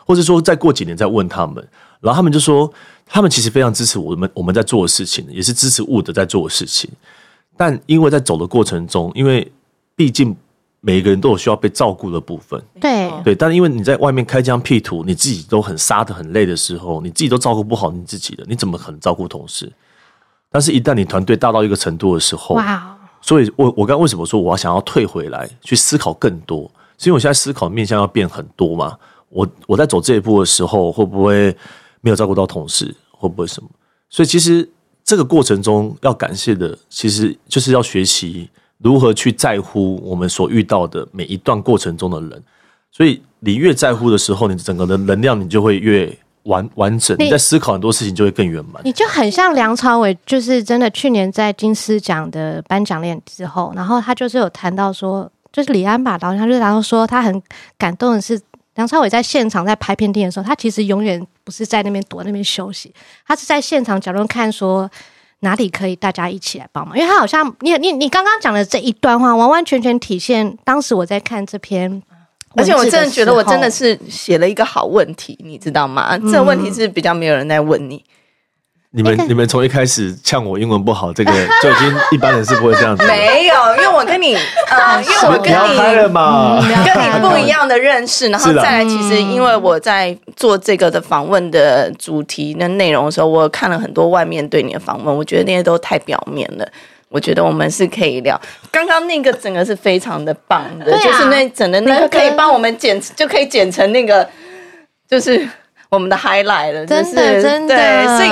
[0.04, 1.56] 或者说再过几年再问他们，
[2.00, 2.70] 然后他们就说，
[3.06, 6.90] 他们其实非常支持我们我们在做的事情，也是支持物的在做的事情，
[7.56, 9.50] 但因为在走的过程中，因为
[9.96, 10.36] 毕竟。
[10.80, 19.70] 每一个人都有需要被照顾的部分，对对，但是因为你在外面开疆辟土，你自己都很杀的很累的时候，你自己都照顾不好你自己的，你怎么可能照顾同事？
[20.50, 22.96] 但是，一旦你团队大到一个程度的时候，哇！
[23.20, 26.62] 所以我我刚刚为什么说我要想要退回来去思考更多？
[26.96, 28.96] 是因为我现在思考面向要变很多嘛？
[29.28, 31.54] 我我在走这一步的时候，会不会
[32.00, 32.94] 没有照顾到同事？
[33.10, 33.68] 会不会什么？
[34.08, 34.68] 所以其实
[35.04, 38.50] 这个过程中要感谢的，其实就是要学习
[38.82, 42.42] 如何去在乎我们所遇到的每一段过程中的人。
[42.90, 46.12] 所以你越在乎的时候，你整个的能量你就会越
[46.42, 47.16] 完完整。
[47.18, 48.82] 你在思考很多事情就会更圆满。
[48.84, 57.42] 你就很像梁朝伟，就是真的去年在金狮奖的颁奖典礼之后，然后他就是有谈到说，就是李安吧，然后他就然后说他很
[57.78, 58.40] 感动的是。
[58.76, 62.90] 梁朝伟在现场在拍片电影的时候，他其实永远不是在那边躲那边休息，
[63.26, 64.88] 他是在现场角度看说
[65.40, 72.02] 哪里可以大家一起来帮忙，因为他好像你你你刚刚讲的这一段话，完完全全体现当时我在看这篇，
[72.54, 76.16] 而且我真的觉得我真的是写了一个好问题，你知道吗？
[76.16, 78.04] 嗯、这个问题是比较没有人在问你。
[78.92, 83.06] 你们你们从一开始呛我英文不好，这个 就已经一般人是不会这样子。
[83.06, 84.34] 没有，因为我跟你
[84.68, 85.76] 呃， 因为我跟你
[86.84, 96.68] 跟你不一样的认识， 然后再来，其实因为我在做这个的访问的主题的内容的时候，我看了很多外面对你的访问，我觉得那些都太表面了。
[97.10, 98.40] 我觉得我们是可以聊，
[98.72, 104.28] 刚刚那个整个是非常的棒的，就是那整个那个可以帮我们剪，就可以剪成那个，
[105.08, 105.48] 就是
[105.90, 108.30] 我们的 highlight 了，真的真的，对，所以。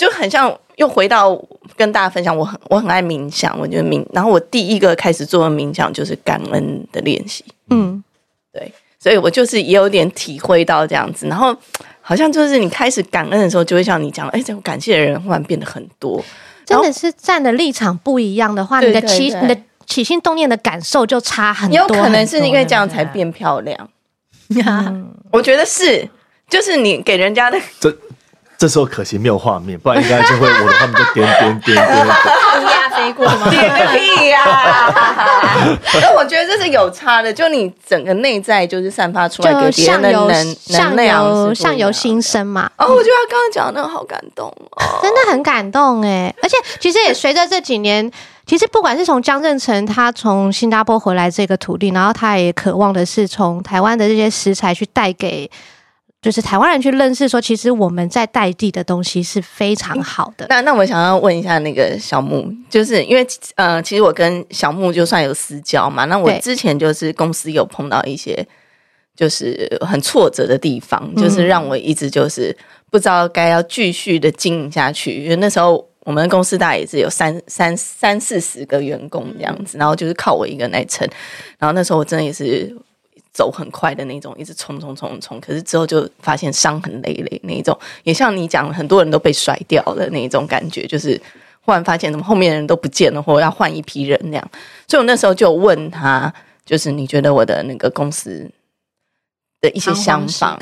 [0.00, 1.38] 就很像又回到
[1.76, 8.02] 跟大家分享，我很我很爱冥想，我觉得冥，然后我第一个开始做的冥想就是感恩的练习，嗯，
[8.50, 11.54] 对，所以我就是也有点体会到这样子，然后
[12.00, 16.24] 好像就是你开始感恩的时候，就会像你讲，哎，这种感谢的人忽然变得很多，
[16.64, 23.90] 真的是站的立场不一样的话，你的起你的起心动念的感受就差很多，有可能是因为这样才变漂亮，
[24.48, 26.08] 嗯、 我觉得是，
[26.48, 27.94] 就是你给人家的这。
[28.60, 33.48] 这时候可惜没有画面，不然应该就会我的他们就点点点点，乌鸦飞过吗？
[33.48, 34.38] 点个屁呀！
[36.02, 42.70] 那我觉得这是有差的，就你整个内在就是散发出来给别人的能能量，相由心生嘛。
[42.76, 46.30] 哦，我觉得他刚刚讲的那个好感动哦，真的很感动哎！
[46.42, 48.12] 而且其实也随着这几年，
[48.44, 55.50] 其实不管是从江振成他从新加坡回来这个土地，然后他也渴望的是从台湾的这些食材去带给。
[56.22, 60.44] 就是台湾人去认识说，其实我们在代地的东西是非常好的。
[60.50, 66.04] 那那我想要问一下那个小木，就是因为呃，其实我跟小木就算有私交嘛。
[66.04, 68.46] 那我之前就是公司有碰到一些
[69.16, 72.54] 就是很挫折的地方，就是让我一直就是
[72.90, 75.24] 不知道该要继续的经营下去。
[75.24, 81.08] 因为那时候我们公司大概也是有三三三四十个员工这样子，然后就是靠我一个人来撑。
[81.58, 82.76] 然后那时候我真的也是。
[83.32, 91.20] 走很快的那种，一直冲冲冲冲，可是之后就发现伤痕累累那一种，也像你讲，很多人都被甩掉的那一种感觉，就是
[91.62, 94.50] 忽然发现怎么后面的人都不见了，或者要换一批人那样。
[94.88, 96.32] 所以我那时候就问他，
[96.64, 98.50] 就是你觉得我的那个公司
[99.60, 100.58] 的一些想法？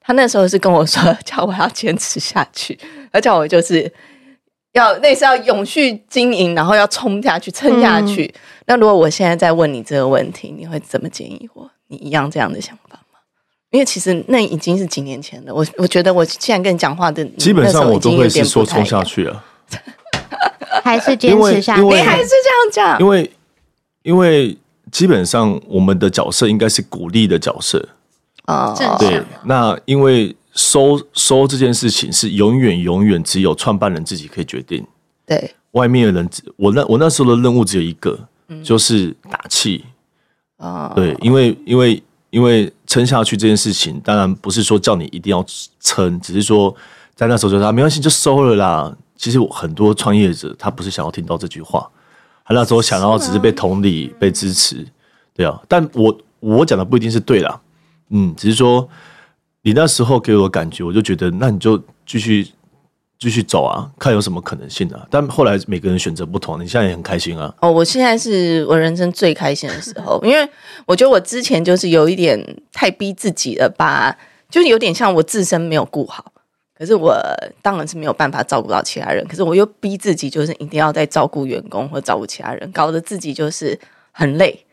[0.00, 2.78] 他那时候是跟我说，叫我要坚持下去，
[3.12, 3.90] 而叫我就是
[4.72, 8.24] 要那是要永续经营，然后要冲下去，撑下去。
[8.34, 11.70] 嗯、那如果我现在再问你这个问题，你会怎么建议我？
[11.90, 13.18] 你一样这样的想法吗？
[13.70, 15.52] 因为其实那已经是几年前了。
[15.52, 19.44] 我我觉得我现在跟你讲话的，基本上我都会是说冲下去啊，
[20.82, 21.82] 还是坚持下去。
[21.82, 23.00] 你还是这样讲？
[23.00, 23.30] 因为
[24.02, 24.56] 因为
[24.90, 27.88] 基本上我们的角色应该是鼓励的角色
[28.44, 28.74] 啊。
[28.98, 34.84] 对，那因为收收这件事情是永远永远只有创办人自己可以决定。
[35.26, 38.18] 对，外面的人，我那我那时候的任务只有一个，
[38.64, 39.84] 就是打气。
[40.60, 45.44] 啊，对，因为因为因为撑下去这件事情，当然不是说叫你一定要
[45.80, 46.72] 撑，只是说
[47.16, 48.94] 在那时候就说没关系，就收了啦。
[49.16, 51.88] 其实很多创业者他不是想要听到这句话，
[52.44, 54.86] 他那时候想要只是被同理、被支持，
[55.34, 55.60] 对啊。
[55.66, 57.60] 但我我讲的不一定是对啦，
[58.10, 58.88] 嗯，只是说
[59.62, 62.46] 你那时候给我的感觉，我就觉得那你就继续。
[63.20, 65.06] 继续走啊，看有什么可能性啊！
[65.10, 67.54] 但后来每个人选择不同，你现在也很开心啊。
[67.60, 70.48] 哦，我现在是我人生最开心的时候， 因为
[70.86, 74.16] 我觉得我之前就是有一点太逼自己了吧，
[74.48, 76.32] 就是有点像我自身没有顾好，
[76.74, 77.14] 可是我
[77.60, 83.78] 当然是没有办法照顾到其他人，可是我又逼自己就是一定要再照顾员工或照顾其他人，搞得自己就是
[84.12, 84.64] 很累，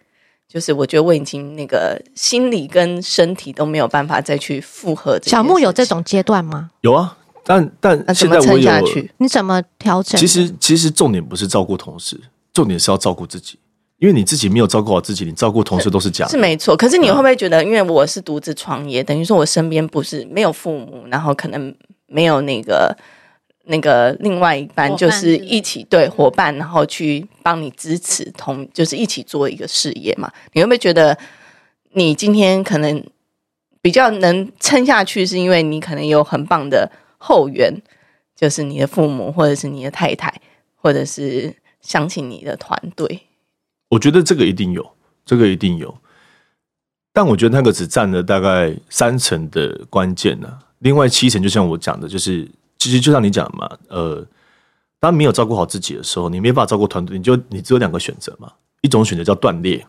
[0.47, 5.19] 就是我觉得我已经那个心理跟身体都没有办法再去负荷。
[5.23, 6.71] 小木有这种阶段吗？
[6.79, 7.17] 有啊。
[7.47, 8.71] 但但现在我有，
[9.19, 10.19] 你怎么调整？
[10.19, 12.19] 其实其实重点不是照顾同事，
[12.51, 13.57] 重点是要照顾自己。
[13.99, 16.29] 因为你自己没有照顾好自己，你照顾同事都是假的。
[16.29, 16.77] 是没错。
[16.77, 21.73] 可是你会不会觉得，因为我是独自创业，等于说我身边不是没有父母，然后可能
[22.05, 22.95] 没有那个
[23.63, 30.29] 那个另外一半，就是一起对伙伴，然后去帮你支持同，就是一起做一个事业嘛？
[30.53, 31.17] 你会不会觉得，
[31.93, 33.03] 你今天可能
[33.81, 36.91] 比较能撑下去，是因为你可能有很棒的。
[37.17, 37.73] 后援
[38.35, 40.41] 就是你的父母，或者是你的太太，
[40.75, 43.23] 或者是相信你的团队？
[43.89, 44.91] 我觉得这个一定有，
[45.25, 45.97] 这个一定有。
[47.13, 52.47] 但我觉得那个只占了大概三成的关键呢、啊，另外七成就像我讲的，就是
[52.77, 54.23] 其实就像你讲的嘛，呃，
[54.99, 59.83] 当没有照顾好自己的时候，你没办法照顾团队，你就你只有两个选择嘛，一种选择叫断裂，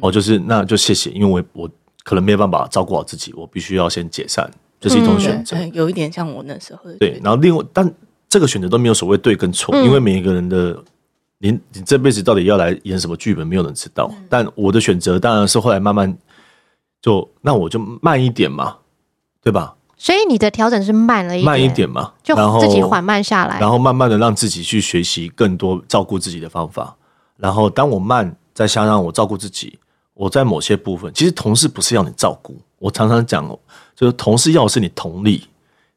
[0.00, 1.70] 哦，就是那就谢谢，因为我我
[2.02, 4.50] 可能没有办法照顾好自己，我必须要先解散，
[4.80, 6.96] 这、就是一种选择、嗯，有一点像我那时候的。
[6.98, 7.88] 对，然后另外，但
[8.28, 10.82] 这个选择都没有所谓对跟错，因为每一个人的。
[11.42, 14.12] 你你这辈子到底要来演什么剧本，没有人知道。
[14.28, 16.14] 但我的选择当然是后来慢慢
[17.00, 18.76] 就，那我就慢一点嘛，
[19.42, 19.74] 对吧？
[19.96, 26.94] 所以你的调整是慢了一点，慢一点嘛，就自己缓慢下来，然后慢慢的让自己去学习更多照顾自己的方法。
[27.38, 29.78] 然后当我慢，再加上我照顾自己，
[30.12, 33.58] 我在某些部分，其实同事不是要你照顾，我常常讲，
[34.00, 35.46] 就是同事要的是你同理，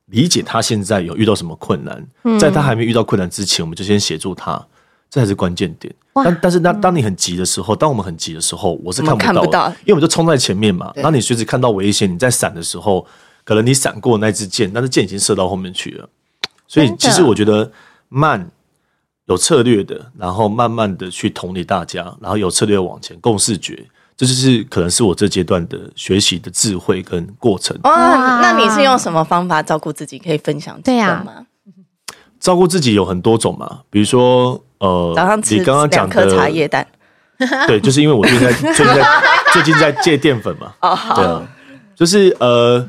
[0.08, 2.06] 理解他现在有遇到什么困难，
[2.38, 4.62] 在他还没遇到困难之前，我们就先协助他。
[5.10, 10.91] 这才是关键点，但但是那当你很急的时候，当我们很急的时候，我是看不到，看不到，因为我们就冲在前面嘛。
[10.95, 13.06] 那你随时看到危险，你在闪的时候，
[13.45, 16.10] 可能你闪过那支箭，但是箭已经射到后面去了。
[16.68, 17.72] 所以其实我觉得
[18.10, 18.49] 慢
[19.28, 27.78] 有策略的，然后慢慢的去同理大家，然后有策略往前共视觉，这就是可能是我这阶段的学习的智慧跟过程。
[27.84, 30.18] 哇，那你是用什么方法照顾自己？
[30.20, 31.45] 可以分享对呀吗？
[32.39, 34.64] 照顾自己有很多种嘛，比如说。
[34.80, 36.86] 呃，早上吃你刚刚讲的茶叶蛋，
[37.68, 40.74] 对，就是因为我最近在最近在最近在戒淀粉嘛。
[40.82, 41.41] 哦，好，对啊，
[41.95, 42.86] 就是呃，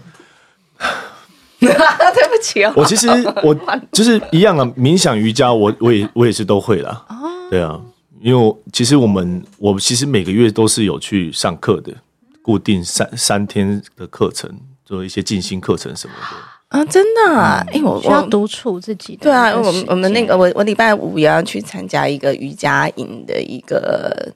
[1.61, 3.07] 对不起哦，我其实
[3.45, 3.57] 我
[3.93, 7.05] 就是一样啊，冥想瑜伽我我也我也是都会啦。
[7.09, 7.15] 哦，
[7.49, 7.79] 对啊，
[8.25, 11.93] 因为我其实我们我其实每个月都是有去上课的，
[12.41, 14.51] 固定三三天的课程，
[14.83, 16.37] 做一些静心课程什么的。
[16.69, 17.63] 啊，真的啊！
[17.69, 19.25] 哎、嗯，我需要独处自己的。
[19.25, 24.33] 对啊，我们我们那个我我礼拜五也要去参加一个瑜伽营的一个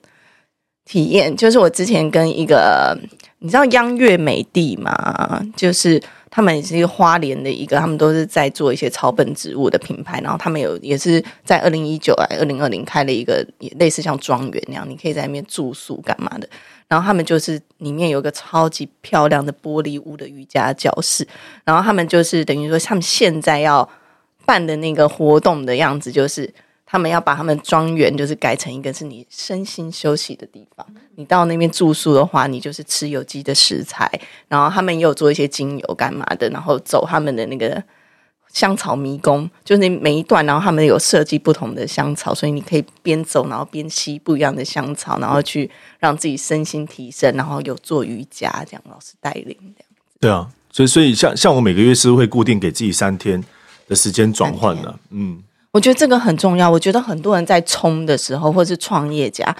[0.85, 2.95] 体验，就是我之前跟一个
[3.39, 5.43] 你知道央月美地嘛？
[5.55, 5.99] 就是
[6.31, 16.47] 他们也是花莲的一个，他们都是在做一些草本植物的品牌，然后他们有也是在二零一九啊二零二零开了一个也类似像庄园那样，你可以在那边住宿干嘛的。
[16.87, 21.27] 然后他们就是里面有个超级漂亮的玻璃屋的瑜伽教室，
[21.63, 23.87] 然后他们就是等于说他们现在要
[24.45, 26.51] 办的那个活动的样子，就是
[26.89, 30.85] 他们要把他们庄园就是改成一个是你身心休息的地方。
[31.15, 34.09] 你到那边住宿的话，你就是吃有机的食材，
[34.47, 37.83] 然后他们也有做一些精油干嘛的，然后走他们的那个。
[38.51, 45.69] 香草迷宫就是每一段，然后他们有设计不同的香草，所以你可以边走然后边吸不一样的香草，然后去
[45.99, 49.89] 让自己身心提升，然后有做瑜伽这样，老师带领这样。
[50.19, 53.43] 对啊，所以所以像像我每个月是会固定给自己三天
[53.87, 54.97] 的时间转换的。
[55.11, 56.69] 嗯，我觉得这个很重要。
[56.69, 59.55] 我觉得很多人在冲的时候，或是创业家，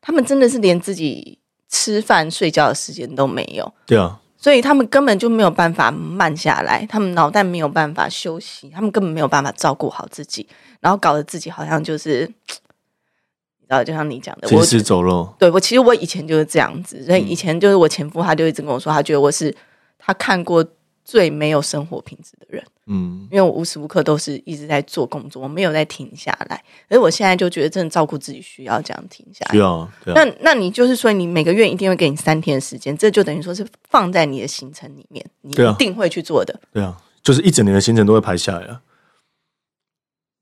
[0.00, 1.38] 他们真的是连自己
[1.68, 3.72] 吃饭睡觉的时间都没有。
[3.86, 4.20] 对啊。
[4.38, 10.46] 所以他们根本就没有办法慢下来，他们脑袋没有办法休息，他们根本没有办法照顾好自己，
[10.78, 15.34] 然后搞得自己好像就是，你知道，就像你讲的，行尸走肉。
[15.36, 19.52] 对，我其实我以前就是这样子，所以以前就是我前夫，他就一直跟我说，他觉得我是
[19.98, 20.64] 他看过
[21.04, 22.62] 最没有生活品质的人。
[22.86, 26.62] 嗯，因为我无时无刻都是一直在做工作，我没有在停下来。
[26.88, 29.52] 而我现在就觉得，真的照顾自己需要这样停下来。
[29.52, 30.22] 需要，对啊。
[30.22, 36.58] 那那你就是说，你每个月一定会给你三天的时间，这就等于说是放在你的行程里面，你一定会去做的。
[36.72, 38.80] 对啊，就是一整年的行程都会排下来啊。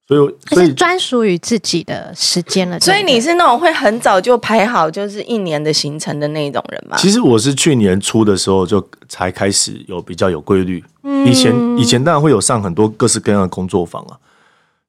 [0.07, 2.79] 所以，所以是专属于自己的时间了。
[2.79, 6.95] 所以你是那种会很早就排好，就是一年的行程的那种人吗？
[6.99, 10.85] 其实我是去年初的时候就才开始有比较有规律。
[11.05, 14.13] 嗯以前以前当然会有上很多各式各样的工作坊啊，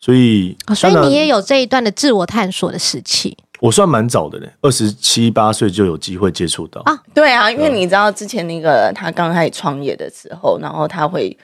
[0.01, 3.38] 所以所以你也有这一段的自我探索的时期。
[3.61, 7.01] 我算蛮早的嘞，二十七八岁就有机会接触到啊。
[7.13, 11.38] 对啊，因为你知道之前那个他刚开始创业的时候，然后他会。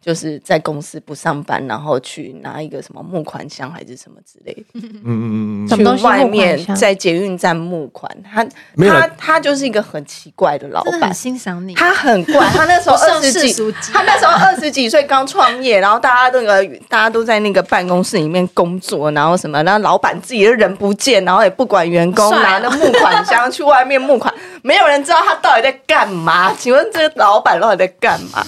[0.00, 8.10] 就是在公司不上班，然后去拿一个什么募款箱还是什么之类的，嗯嗯嗯，去外面在捷运站募款。
[8.22, 8.44] 他
[8.76, 11.74] 他他就是一个很奇怪的老板，欣赏你。
[11.74, 24.32] 他很怪，他那时候 二十几，他那时候二十几岁刚创业，然后大家那个大家都在那个办公室里面工作，然后什么，然后老板自己的人不见，然后也不管员工，拿着募款箱去外面募款，
[24.62, 26.54] 没有人知道他到底在干嘛。
[26.54, 28.46] 请问这个老板到底在干嘛？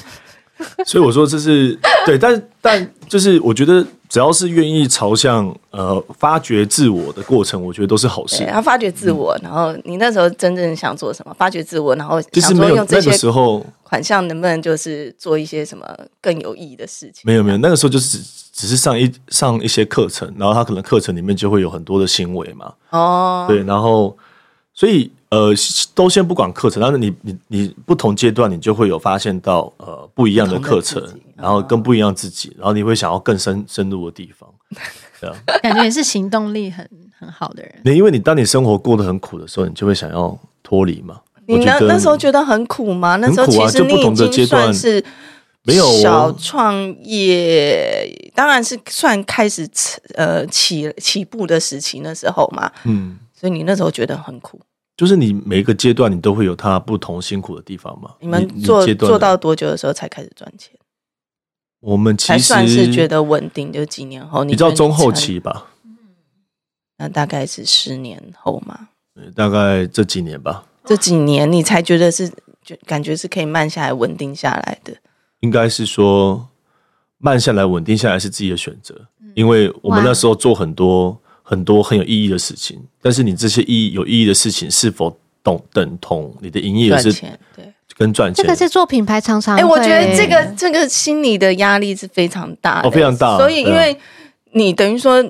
[0.87, 8.45] 所以我说这是对，但但就是我觉得只要是愿意朝向呃发掘自我的过程，我觉得都是好事。
[8.47, 11.35] 他发掘自我，嗯、然后你那时候真正想做什么？
[11.39, 15.87] 发掘自我，然后就是没有那个时候款项能不能就是做一些什么
[16.21, 17.23] 更有意义的事情？
[17.25, 22.73] 没有没有，那个时候就是只，只是上一上一些课程，然后他可能课程里面就会有很多的行为嘛。
[22.91, 24.17] 哦，对，然后
[24.73, 25.53] 所以呃，
[25.95, 31.03] 都先不管课程，但是你你你不同阶段，你就会有发现到呃不一样的课程，
[31.37, 34.49] 然后跟不一样自己，然后你会想要更深深入的地方。
[35.21, 37.75] 对啊，感觉也是行动力很很好的人。
[37.85, 41.21] 你因为你当你生活过得很苦的时候，你就会想要脱离嘛。
[41.47, 43.17] 你那那时候觉得很苦吗？
[43.17, 45.05] 那时候其实你已经算是
[45.63, 49.69] 没有小创业，当然是算开始
[50.15, 52.71] 呃起起步的时期那时候嘛。
[52.85, 54.61] 嗯，所以你那时候觉得很苦，
[54.99, 58.11] 就是你每一个阶段你都会有它不同辛苦的地方嘛。
[58.21, 60.79] 你们做做到多久的时候才开始赚钱？
[61.81, 65.69] 我们其实算是觉得稳定，就几年后，你知道中后期吧？
[65.85, 65.97] 嗯，
[66.99, 68.89] 那大概是十年后嘛。
[69.35, 70.67] 大概这几年吧。
[70.85, 72.29] 这几年你才觉得是，
[72.63, 74.95] 就感觉是可以慢下来、稳定下来的。
[75.41, 76.49] 应该是说，
[77.17, 81.19] 慢下来、稳定下来是自己的选择，因为我们那时候做很多
[81.51, 82.79] 很多很有意义的事情。
[83.03, 87.13] 但是你这些意义有意义的事情，是否懂等同你的营业额是？
[87.57, 88.45] 对，跟赚钱。
[88.45, 89.57] 这个是做品牌常常。
[89.57, 93.37] 哎，我觉得这个这个心理的压力是非常大的，哦，非常大。
[93.37, 93.99] 所以，因为
[94.53, 95.25] 你等于说。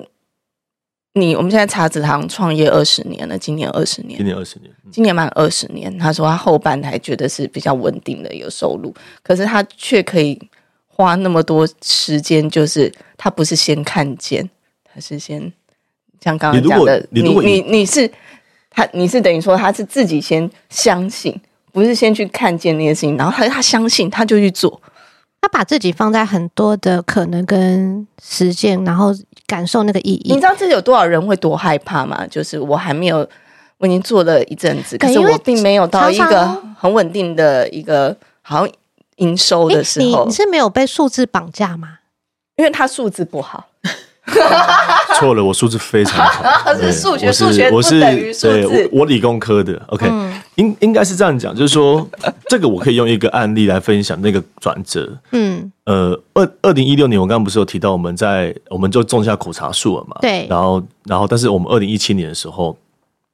[1.13, 5.97] 你我们现在茶子堂创业二十年了，今年二十年，今年二十年，今年满二十年。
[5.97, 10.39] 他说他后半还觉得是比较稳定的有收入，可是他却可以
[10.87, 14.49] 花那么多时间，就是他不是先看见，
[14.85, 15.51] 他是先
[16.21, 18.09] 像刚刚讲的，你你你，你，你是
[18.69, 21.37] 他，你是等于说他是自己先相信，
[21.73, 24.81] 不是先去看见那些事情，然后他他相信他就去做。
[25.41, 29.11] 他把自己放在很多的可能跟实践，然后
[29.47, 30.31] 感受那个意义。
[30.31, 32.23] 你知道这有多少人会多害怕吗？
[32.29, 33.27] 就是我还没有，
[33.79, 38.69] 我已经做了一阵子，可是我并没有到一个很稳定的一个好像
[39.15, 40.05] 营收的时候。
[40.05, 41.97] 你你是没有被数字绑架吗？
[42.57, 43.67] 因为他数字不好。
[45.21, 46.73] 错了，我数字非常好。
[46.91, 47.99] 数学，数学我是
[48.41, 48.65] 对。
[48.65, 52.05] 我我理工科的，OK，嗯、应应该是这样讲，就是说
[52.49, 55.15] 这个我可以用一个案例来分享那个转折。
[55.31, 60.17] 嗯，呃，二二零一六年我刚刚不是有提到我们在我们就种下苦茶树了嘛？
[60.21, 60.47] 对。
[60.49, 62.75] 然后然后，但是我们二零一七年的时候，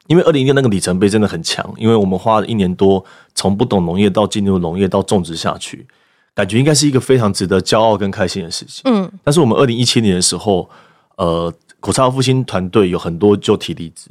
[0.08, 5.88] 因为二零一六那个里程碑真的很强，因为我们花了一年多从不懂农业到进入农业到种植下去，
[6.36, 8.82] 感觉应该是一个非常值得骄傲跟开心的事情。
[8.86, 9.10] 嗯。
[9.24, 10.70] 但是我们二零一七年的时候。
[11.18, 14.10] 呃，苦茶复兴团队有很多就提离职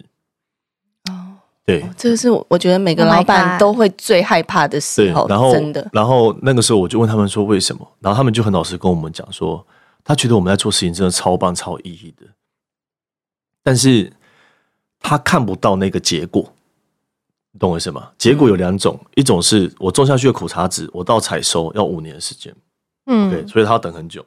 [1.11, 9.67] 哦，对，这个是我觉得每个老板都会最害怕的时候，然后真的，然后那个时候我就问他们说为什么，然后他们就很老实跟我们讲说，
[10.05, 12.25] 他觉得我们在做事情真的超棒、超有意义的，
[13.64, 14.12] 但是
[15.01, 16.53] 他看不到那个结果，
[17.51, 18.11] 你懂我意思吗？
[18.17, 22.55] 结果有两种，嗯、一种是我种下去的苦茶籽，我到采收要五年的时间，
[23.07, 24.25] 嗯，OK，所以他要等很久。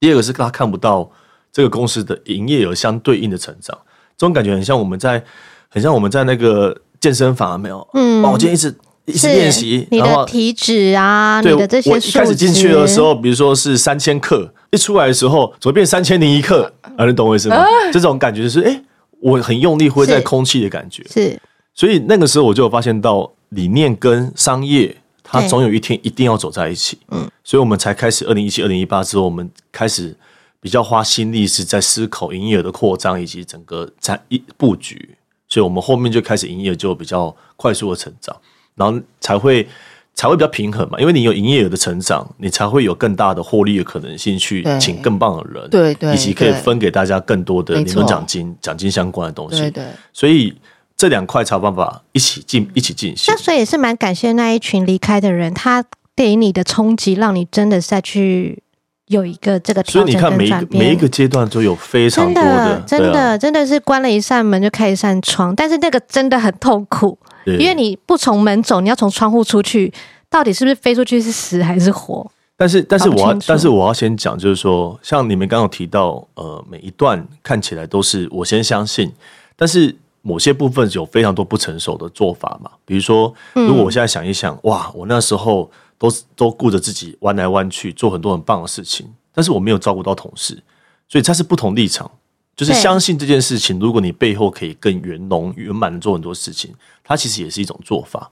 [0.00, 1.10] 第二个是他看不到。
[1.54, 3.78] 这个公司的营业额相对应的成长，
[4.18, 5.22] 这种感觉很像我们在，
[5.68, 7.86] 很像我们在那个健身房，没有？
[7.94, 8.74] 嗯，我今天一直
[9.04, 16.72] 一直练习，你的体脂啊，对，你的这些开始进去的时候，比如说是三千克，一出来的时候，怎么变三千零一克？
[16.96, 17.54] 啊，你懂我意思吗？
[17.54, 18.82] 啊、这种感觉就是，哎，
[19.20, 21.04] 我很用力挥在空气的感觉。
[21.08, 21.40] 是，
[21.72, 26.98] 所以那个时候我就有发现到理念跟商业，它总有一天一定要走在一起。
[27.12, 30.16] 嗯，所以我们才开始二零一七、二零一八之后，我们开始。
[30.64, 35.10] 比较花心力是在思考营业额的扩张以及整个产一布局，
[35.46, 38.34] 所以我们后面就开始营业额就比较快速的成长，
[38.74, 39.68] 然后才会
[40.14, 49.84] 才会比较平衡嘛，因为你有营业额的成长，你才会有更大的获利的可能性去请更棒的人，对对，以及可以分给大家更多的年终奖金、奖金相关的东西，对对，
[50.14, 50.56] 所以
[50.96, 53.34] 这两块才有办法一起进一起进行。
[53.34, 55.84] 那所以也是蛮感谢那一群离开的人，他
[56.16, 58.63] 给你的冲击，让你真的再去。
[59.08, 69.92] 有一个这个调整跟转变，所以你看每一个每一个阶段都有非常多的，真的，真的，啊、真的是关了一扇门就开一扇窗，但是那个真的很痛苦，因为你不从门走，你要从窗户出去，
[70.30, 72.26] 到底是不是飞出去是死还是活？
[72.56, 79.12] 但是，但是我要，但是我要先讲，就是说，像你们刚刚提到，呃，每一段看起来都是我先相信，
[79.54, 85.70] 但是某些部分有非常多不成熟的做法嘛，比如说，如果我现在想一想，嗯、哇，我那时候。
[85.98, 90.62] 都都顾着自己弯来弯去做很多很棒的事情，但是我没有照顾到同事，
[91.08, 92.10] 所以他是不同立场，
[92.56, 93.78] 就是相信这件事情。
[93.78, 98.30] 如果你背后可以更圆融圆满的做很多事情，它其实也是一种做法。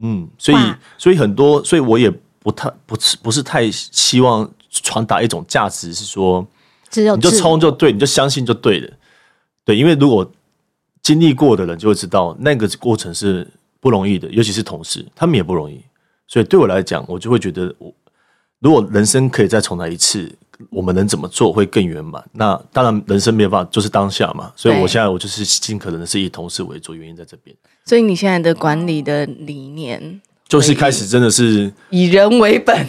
[0.00, 0.58] 嗯，所以
[0.98, 6.46] 所以很多，所以我也不太不是不是太希望传达一种价值，是说
[6.90, 8.92] 只有你就冲就对，你就相信就对了。
[9.64, 10.30] 对，因为如果
[11.02, 13.48] 经历过的人就会知道，那个过程是
[13.80, 15.80] 不容易的，尤其是同事，他们也不容易。
[16.26, 17.92] 所以对我来讲，我就会觉得我
[18.60, 20.30] 如果人生可以再重来一次，
[20.70, 22.24] 我们能怎么做会更圆满？
[22.32, 24.50] 那当然，人生没有办法，就是当下嘛。
[24.56, 27.54] 所以我现在我就是尽可能的是以同事为主，原因在这边。
[27.84, 32.86] 所以你现在的管理的理念就是开始真的是以人为本，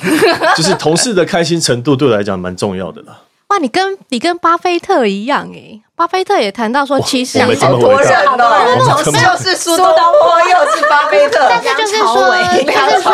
[0.56, 3.20] 就是同事的开心程度对我来讲蛮重要的啦。
[3.48, 7.46] 哇，你跟你跟巴菲特一样哎，巴菲特也谈到说，其实好
[7.78, 13.14] 多人哦，同事又是苏东坡，又是巴菲特，但是就是说，就是说，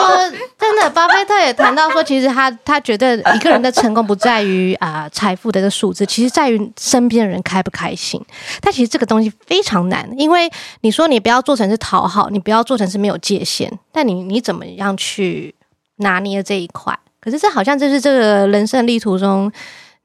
[0.57, 8.19] 真的，巴菲特也谈到说，其实他他觉得一个人的成功不在于啊财富的这个数字，其实在于身边的人开不开心。
[8.59, 15.53] 但其实这个东西非常难，因为你说你不要做成是讨好，你不要做成是没有界限，但你你怎么样去
[15.97, 16.97] 拿捏这一块？
[17.21, 19.51] 可是这好像就是这个人生的旅途中。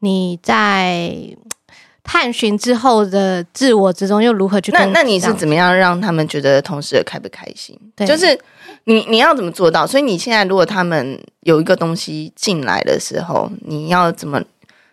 [0.01, 1.15] 你在
[2.05, 4.73] 探寻之后的自我之中，又如何去？
[4.73, 7.79] 那那你是怎么样让他们觉得同事开不开心？
[7.95, 8.39] 对，就是
[8.85, 9.87] 你你要怎么做到？
[9.87, 14.43] 所以你现在如果他们有一个东西进来的时候，你要怎么？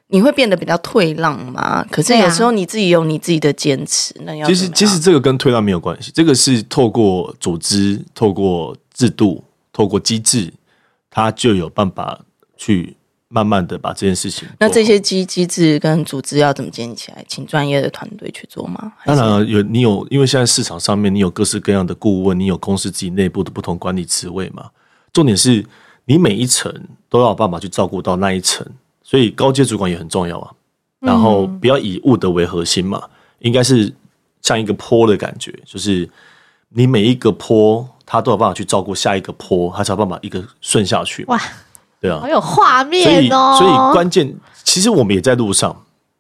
[0.07, 1.85] 你会变得比较退让吗？
[1.89, 10.53] 可是有时候你自己有你自己的坚持，那要其实其实这个跟退让没有关系，这个是透过组织、透过制度、透过机制，
[11.09, 12.19] 它就有办法
[12.57, 12.97] 去。
[13.35, 17.21] 慢慢的把这件事情，那这些机机制跟组织要怎么建立起来？
[17.27, 18.93] 请专业的团队去做吗？
[19.05, 24.69] 当然有，你有，因为现在市场上面你有各式各样的顾问，你有公司自己内部的不同管理职位嘛。
[25.11, 25.65] 重点是
[26.05, 26.73] 你每一层
[27.09, 28.65] 都要有办法去照顾到那一层，
[29.03, 30.53] 所以高阶主管也很重要啊。
[31.01, 33.03] 然后不要以物德为核心嘛，
[33.39, 33.93] 应该是
[34.41, 36.09] 像一个坡的感觉，就是
[36.69, 41.25] 你每一个坡，他都有办法去照顾下一个坡，他才有办法一个顺下去。
[41.25, 41.37] 哇！
[42.05, 43.55] 对啊，好有画面哦！
[43.57, 45.75] 所以，所以关键其实我们也在路上，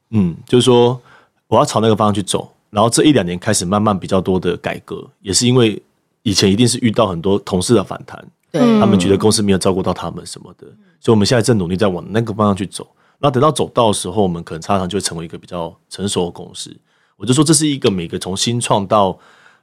[0.09, 0.99] 嗯，就是说
[1.47, 2.51] 我要朝那个方向去走。
[2.71, 5.81] 然后这一两年开始慢慢比较多的改革，也是因为
[6.23, 8.21] 以前一定是遇到很多同事的反弹，
[8.51, 10.65] 对，他们觉得公司没有照顾到他们什么的，
[10.99, 12.85] 所以我们现在正努力在往那个方向去走。
[13.19, 16.75] 那等到走到的时候，我们可能常常就会成为一个比较成熟的公司。
[17.15, 19.17] 我就说这是一个每个从新创到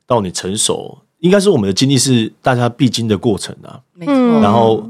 [0.07, 3.81] 到你成熟，应该是我们的经历是大家必经的过程啊。
[3.93, 4.89] 没错，然后。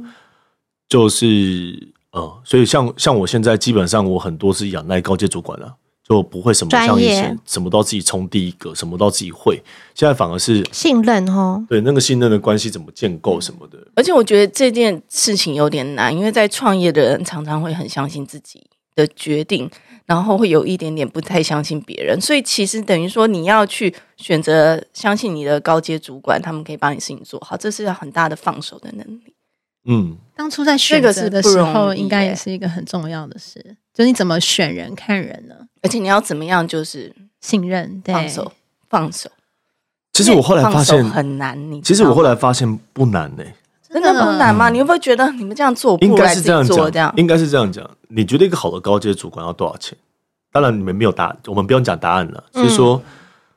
[0.93, 5.75] 就是呃，所以像像我现在基本上我很多是仰赖高阶主管了，
[6.07, 9.59] 就不会什么像以前什么都要自己冲第一个，什么都要自己会。
[9.95, 13.79] 现在反而是信任哦，对那个信任的关系怎么建构什么的。
[13.95, 18.63] 而且我觉得这件事情有点难，因为在创业的人常常会很相信自己
[18.95, 19.71] 的决定，
[20.05, 22.21] 然后会有一点点不太相信别人。
[22.21, 29.32] 所以其实等于说你要去选择相信你的高阶主管，他们可以把你事情做好，这是很大的放手的能力。
[29.85, 35.55] 嗯，当初在选择的时候，应该也是一个很重要的事，就你怎么选人、看人呢？
[35.83, 38.53] 而且你要怎么样，就是信任、放手、
[38.89, 39.31] 放手。
[40.13, 43.43] 其实我后来发现很难，你其实我后来发现不难呢，
[43.89, 44.69] 真的不难吗？
[44.69, 46.93] 你会不会觉得你们这样做，应该是这样讲？
[46.93, 47.89] 这样应该是这样讲。
[48.09, 49.97] 你觉得一个好的高阶主管要多少钱？
[50.53, 52.45] 当然你们没有答案，我们不用讲答案了。
[52.53, 53.03] 所以说，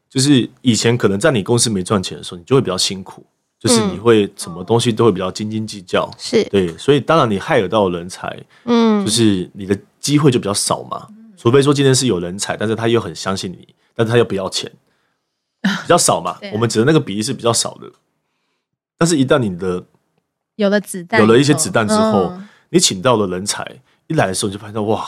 [0.09, 3.21] 就是以前可能在你公司没赚钱的时候，你就会比较辛苦。
[3.59, 11.07] 就是你会什么东西都会比较斤斤计较，是对，所以当然你害得到人才，嗯，就是你的机会就比较少嘛。
[11.37, 14.71] 除非说今天是有人才，但是他又很相信你，但是他又不要钱，
[15.61, 16.37] 比较少嘛。
[16.53, 17.91] 我们指的那个比例是比较少的。
[18.97, 19.83] 但是，一旦你的
[20.55, 22.33] 有了子弹，有了一些子弹之后，
[22.69, 23.65] 你请到了人才，
[24.07, 25.05] 一来的时候你就发现哇，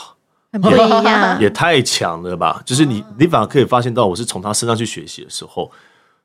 [0.52, 0.74] 很不一
[1.04, 2.62] 样，也太强了吧！
[2.64, 5.70] 就是你，你反而可以发现到，我是从他身上去学习的时候，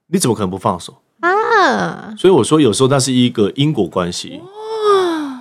[0.08, 0.96] 你怎么可能不放手？
[1.24, 4.42] 啊，所以我说有时候那是一个因果关系，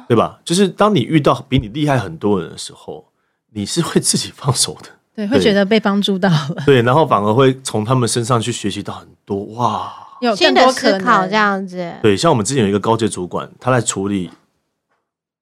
[0.07, 0.39] 对吧？
[0.45, 3.05] 就是当你遇到比你厉害很多人的时候，
[3.53, 11.93] 你是会自己放手的， 对，会觉得被帮助到了，对，然后反而会从他们身上去学习到很多，哇，有更多思考这样子。
[12.01, 14.31] 对，像我们之前有一个高阶主管，他在处理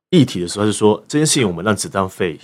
[0.09, 2.41] 议题的时候，他就说这件事情我们让子弹飞。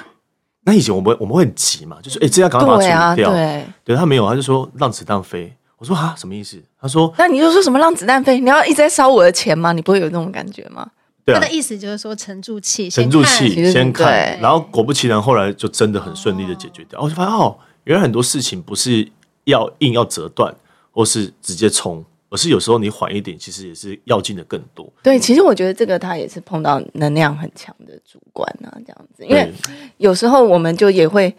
[0.65, 5.57] 那以前我们我们会很急嘛，就是哎，这样赶快把它处理掉，对，对他没有，他就说让子弹飞。
[5.87, 6.61] 我说哈，什么意思？
[6.81, 8.41] 他说，那你就说什么让子弹飞？
[8.41, 9.73] 你要一直在烧我的钱吗？
[9.73, 10.91] 你不会有那种感觉吗？
[11.25, 17.01] 对啊，他的意思就是说沉住气，沉住气，先看，然后果不其然，后来就真的很顺利的解决掉。
[17.01, 19.09] 我就发现哦，原来很多事情不是
[19.45, 20.53] 要硬要折断，
[20.91, 24.93] 或是直接冲，而是有时候你缓一点，其实也是要进的更多。
[25.05, 29.53] 对，其实我觉得这个他也是碰到能量很强的主管啊，这样子，因为
[29.99, 31.33] 有时候我们就也会。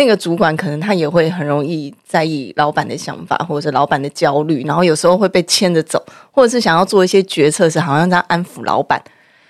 [0.00, 8.98] 那个主管可能他也会很容易在意老板的想法，或者是老板的焦虑，然后有时候会被牵着走，或者是想要做一些决策，是好像在安抚老板。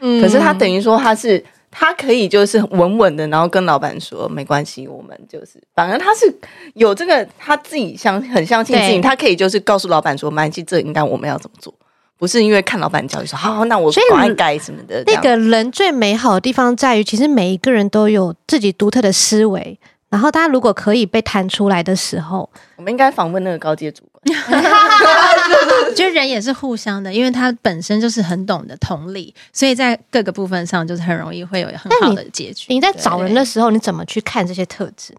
[0.00, 1.40] 嗯，可是他等于说他是
[1.70, 6.34] 他可以就是稳稳的，然后跟老板说没关系，我们就是反正他是
[6.74, 11.72] 有这个他自己相很相信自己，他可以就是告诉老板说，没关系，这应该我们要怎么做。
[12.18, 15.04] 不是因为看老板教育说好，那我赶快改什么的。
[15.06, 19.78] 那个人最美好的地方在于，其实每一个人都有自己独特的思维。
[20.10, 24.20] 然后他如果可以被弹出来的时候，我们应该访问那个高阶主管。
[24.26, 32.66] 我觉得人也是互相的，因为他本身就是很懂得同理，所以在各个部分上就是很容易会有很好的结局。
[32.68, 35.14] 你，你在找人的时候，你怎么去看这些特质？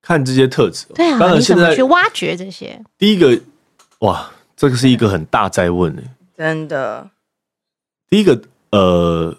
[0.00, 2.80] 看这些特质，对啊，当然现在你怎么去挖掘这些？
[2.96, 3.38] 第一个，
[3.98, 6.02] 哇，这个是一个很大哉问的，
[6.38, 7.10] 真的。
[8.08, 9.36] 第一个，呃。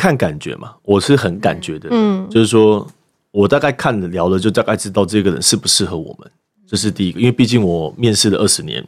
[0.00, 2.86] 看感觉嘛，我是很感觉的，嗯，就是说
[3.30, 6.30] 我大概看了聊了，就大概知道这个人适不适合我们，
[6.66, 7.20] 这是第一个。
[7.20, 8.82] 因为毕竟我面试了二十年，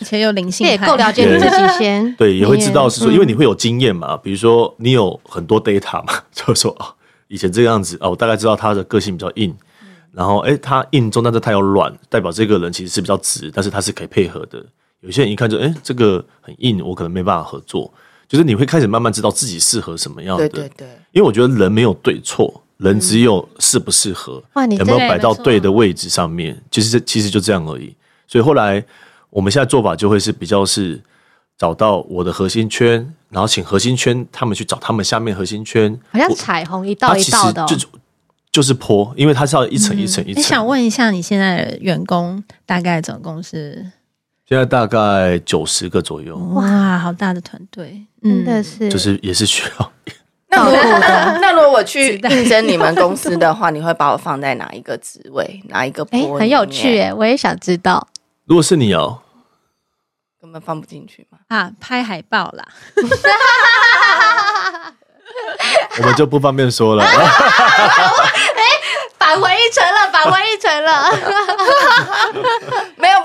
[0.00, 6.92] 以前有灵性，也够了解你自己先，对，也会知道是说，因为你会有经验嘛，比如说你有很多 data 嘛， 就是说啊，
[7.28, 9.54] 以前这个样子啊，我大概知道他的个性比较硬，
[10.10, 14.64] 然后哎，他硬中，但是他有软，代表这个人其实是比较直，但是他是可以配合的。
[15.00, 17.92] 有些人一看就哎，这个很硬，我可能没办法合作。
[18.28, 20.88] 就是你会开始慢慢知道自己适合什么样的，对对对。
[21.12, 24.42] 因为我觉得人没有对错，人只有适不适合，
[24.78, 26.60] 有没有摆到对的位置上面。
[26.70, 27.94] 其实这其实就这样而已。
[28.26, 28.84] 所以后来
[29.30, 31.00] 我们现在做法就会是比较是
[31.56, 37.76] 找到我的核心圈，然后请核心圈他们去找他们下面核心圈，好像彩虹一道一道的，就
[38.50, 40.40] 就是坡，因为它是要一层一层一层。
[40.40, 43.92] 你想问一下，你现在的员工大概总共是？
[44.48, 49.92] 现在大概九十个左右，哇，好大的团队，真的是，就是也是需要。
[50.48, 50.98] 那如果
[51.42, 56.06] 那如果我去应征你们公司的话，你会把我放在哪一个职位，哪一个？
[56.12, 58.06] 哎，很有趣哎，我也想知道。
[58.44, 59.18] 如果是你哦，
[60.40, 61.38] 根本放不进去嘛。
[61.48, 62.64] 啊，拍海报啦，
[65.98, 67.02] 我们就不方便说了。
[67.10, 67.16] 哎
[69.18, 71.10] 返回一层了，返回一层了，
[72.96, 73.15] 没有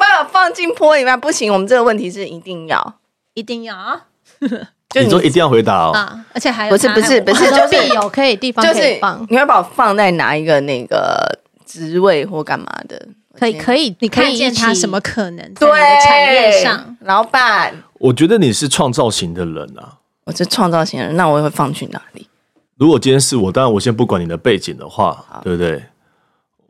[0.51, 1.51] 放进坡里面，不行。
[1.51, 2.95] 我们这个问题是一定要，
[3.35, 4.01] 一定要啊，
[4.91, 5.91] 就你说一定要回答哦。
[5.93, 9.25] 啊，而且还有不是不是不是，就是有可以地方可以放。
[9.29, 13.07] 你会把我放在哪一个那个职位或干嘛的？
[13.33, 15.53] 可以可以，你看见他什么可能？
[15.53, 15.69] 对，
[16.05, 19.99] 产业上，老板，我觉得你是创造型的人啊。
[20.25, 22.27] 我是创造型的人，那我会放去哪里？
[22.75, 25.81] 如果今天是我，当然我先不管你的背景的话，对不对？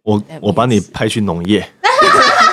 [0.04, 1.68] 我我把你派去农业，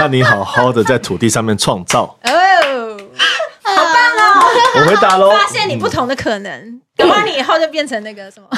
[0.00, 2.04] 那你好好的在土地上面创造。
[2.22, 2.30] 哦，
[3.62, 4.46] 好棒哦！
[4.76, 8.48] 我回答喽，发现你不同的可能，搞不好你以后就变成那个什么。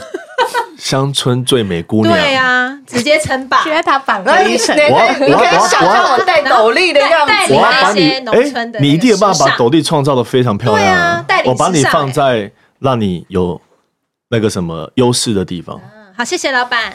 [0.79, 11.27] 乡村最美姑娘，对啊，直接称霸，学他返回一层，我我可以想象我戴斗笠的样子，我要把你哎，你一定有办法把斗笠创造的非常漂亮啊！
[11.47, 13.61] 我把你放在让你有
[14.29, 15.81] 那个什么优势的地方。
[16.17, 16.95] 好，谢谢老板。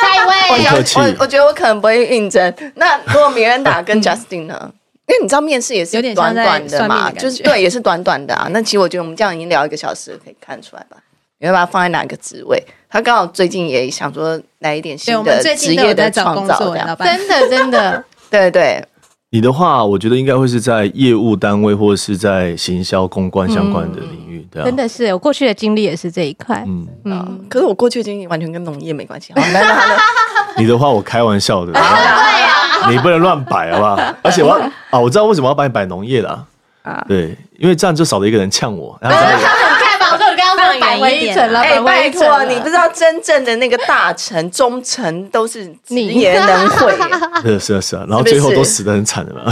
[0.00, 2.54] 下 一位，我我我觉得我可能不会应征。
[2.74, 4.72] 那如果米兰达 跟 Justin 呢？
[5.08, 8.48] 因为你知道面试也是有点短短的嘛，就是对，也是短短的啊。
[8.50, 10.96] 那其实我觉得我们这样已经聊一个小时了，可以看出来吧？
[11.38, 12.60] 你会把它放在哪个职位？
[12.90, 18.84] 他刚好最近也想说来一点新的职业的创造，真的 真的，对对。
[19.36, 26.64] 你的话，我觉得应该会是在业务单位或者是在行销公关相关的领域，对、啊、真的是，我过去的经历也是这一块。
[26.66, 29.34] 嗯嗯，可是我过去的经历完全跟农业没关系。
[29.34, 29.42] 好，
[30.56, 34.00] 你的话我开玩笑的， 对呀，你不能乱摆，好不好？
[34.22, 34.52] 而且我
[34.88, 36.42] 啊，我知道为什么要把你摆农业了
[36.80, 38.96] 啊，对，因为这样就少了一个人呛我。
[39.02, 39.18] 然后
[40.80, 46.96] 返回一点了，哎，拜托，你不知道真正的那个大臣、忠臣都是你也能会，
[47.42, 49.42] 是是是啊，然后最后都死的很惨 的嘛，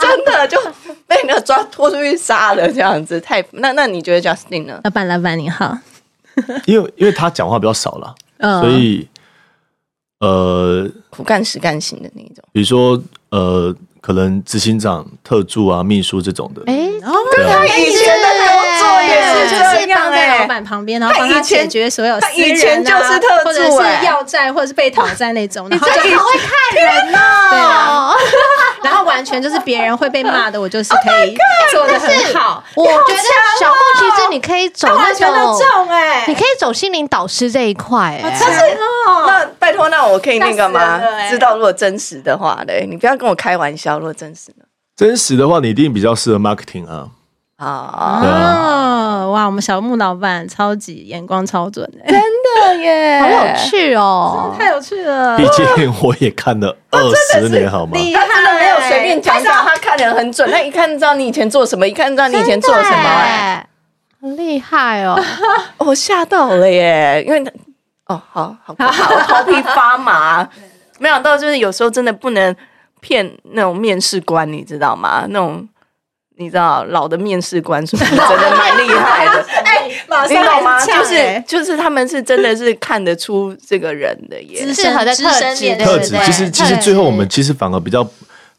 [0.00, 0.58] 真的就
[1.06, 4.80] 被那个抓拖出去杀了这样子，太那那你觉得 Justin 呢？
[4.84, 5.76] 老板老板你好，
[6.66, 8.14] 因为因为他讲话比较少了，
[8.60, 9.08] 所以
[10.20, 16.74] 呃苦干实干型的那种，比如说呃可能执行长、特助啊、秘书这种的，哎，
[17.36, 18.32] 对啊，以前的。
[19.42, 19.71] 就是放在
[20.42, 23.00] 老板旁边，然后帮他解决所有私人啊，
[23.44, 25.68] 或者是要债，或者是被讨债那种。
[25.70, 27.18] 然后就好会看人哦，
[27.50, 28.14] 对啊。
[28.82, 31.36] 然后完全就是别人会被骂的，我就是可以
[31.70, 32.62] 做的很好。
[32.74, 33.22] 我觉得
[33.60, 41.00] 小木其实你可以走那种，哎，你可以走心灵导师这一块，哎，但是那拜托，那我可以那个吗？
[41.30, 43.98] 知道如果真实的话嘞，你不要跟我开玩笑。
[43.98, 44.64] 如果真实的，
[44.96, 47.08] 真实的话，你一定比较适合 marketing 啊。
[47.58, 48.18] 哦，
[49.32, 49.44] 哇！
[49.46, 55.36] 我们小木老板超级眼光超准的，真的耶， 好有趣哦，太有趣了。
[55.36, 57.00] 毕竟我也看了二
[57.32, 57.92] 十年，好吗？
[58.14, 63.66] 他真的没有随便讲讲，他看人很准，他一看知道你以前做什么，一看知道你以前做什么，哎，
[64.20, 65.18] 很厉害 哦！
[65.78, 67.42] 我吓到了耶，因为
[68.06, 70.48] 哦，好好好，头皮发麻。
[70.98, 72.54] 没想到就是有时候真的不能
[73.00, 75.24] 骗那种面试官，你知道吗？
[75.30, 75.66] 那种
[76.42, 79.44] 你知道老的面试官是不是真的蛮厉害的？
[79.64, 79.88] 哎，
[80.28, 80.84] 你懂吗？
[80.84, 86.16] 就是就是他们是真的是看得出这个人的耶，适合在特质，特质。
[86.24, 88.06] 其实其实最后我们其实反而比较。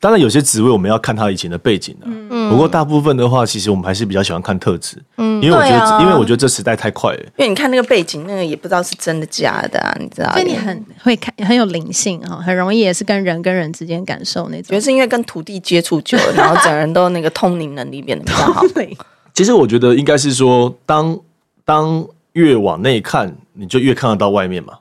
[0.03, 2.05] 当然，有些职位我们要看他以前的背景的。
[2.05, 5.01] 嗯，不过大部分的话，其实我们还是比较喜欢看特质。
[5.15, 7.19] 嗯，因为我觉得，啊、因为我觉得这时代太快了。
[7.37, 10.29] 因为你看那个背景，那个也不知道是真的假的啊，你知道？
[10.33, 14.63] 所以你很会看，很有灵性哈，很容易也是跟人跟人之间感受那种。
[14.63, 18.61] 觉得是因为跟土地接触久了，然后整人都那个通灵能力变得比较好。
[19.33, 21.17] 其实我觉得应该是说，当
[21.63, 24.73] 当越往内看，你就越看得到外面嘛，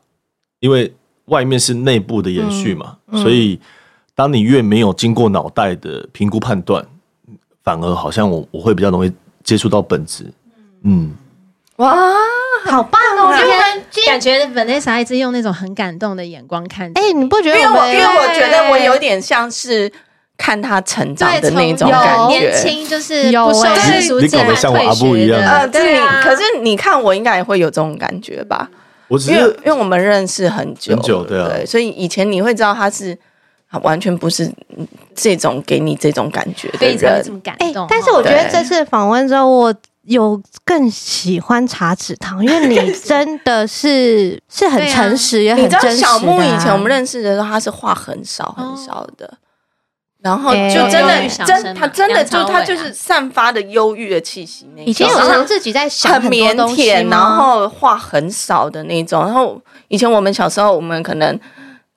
[0.59, 0.93] 因为
[1.27, 3.61] 外面是内部的延续嘛，所以。
[4.15, 6.85] 当你越没有经过脑袋的评估判断，
[7.65, 9.11] 反而好像我我会比较容易
[9.43, 10.27] 接触到本质。
[10.85, 11.13] 嗯，
[11.77, 11.95] 哇，
[12.67, 13.35] 好棒哦！
[13.35, 16.91] 今天感觉 Vanessa 一直用那种很感动的眼光看。
[16.95, 17.59] 哎，你不觉得？
[17.59, 19.91] 因为我因为我觉得我有点像是
[20.37, 25.41] 看他成长的那种感觉，年轻就是不受世俗教育，像我阿布一样。
[25.41, 26.21] 呃，对啊。
[26.23, 28.69] 可是你看我应该也会有这种感觉吧？
[29.09, 33.19] 我只是因为因为我们认识很久很久，对啊，所以以前你会知道他是。
[33.81, 34.53] 完全不是
[35.15, 37.87] 这种给你这种感觉的人，这么感动。
[37.89, 45.89] 但是我觉得这次访问之后，我有更喜欢茶子堂，因为你真的是是很诚实，也很真实。
[45.89, 49.33] 你知道小木以前我们认识的时候，他是话很少很少的，
[50.21, 54.69] 然后就真的真他真的就他就是散发的忧郁的气息。
[54.77, 59.25] 那以前有常自己在想很腼腆，然后话很少的那种。
[59.25, 59.59] 然后
[59.89, 61.41] 以前我们小时候，我们可能。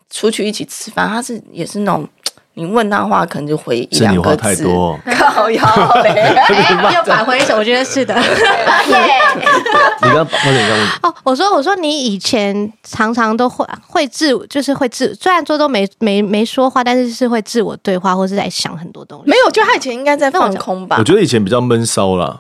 [0.10, 2.08] 出去一起吃饭，他是也是那种，
[2.58, 4.42] 你问他话可能就回一两个字。
[4.42, 6.36] 太多， 靠腰嘞，
[6.96, 8.16] 又返回一首，我觉得是的。
[8.16, 10.92] 你刚刚问什么？
[11.04, 19.30] 哦，我说我说你以前常常都会会自，就是会自，虽然说都没没没说话，但是是会自我对话，或是在想很多东西。
[19.30, 20.96] 没有，就他以前应该在放空吧？
[21.00, 22.40] 我觉得以前比较闷骚啦。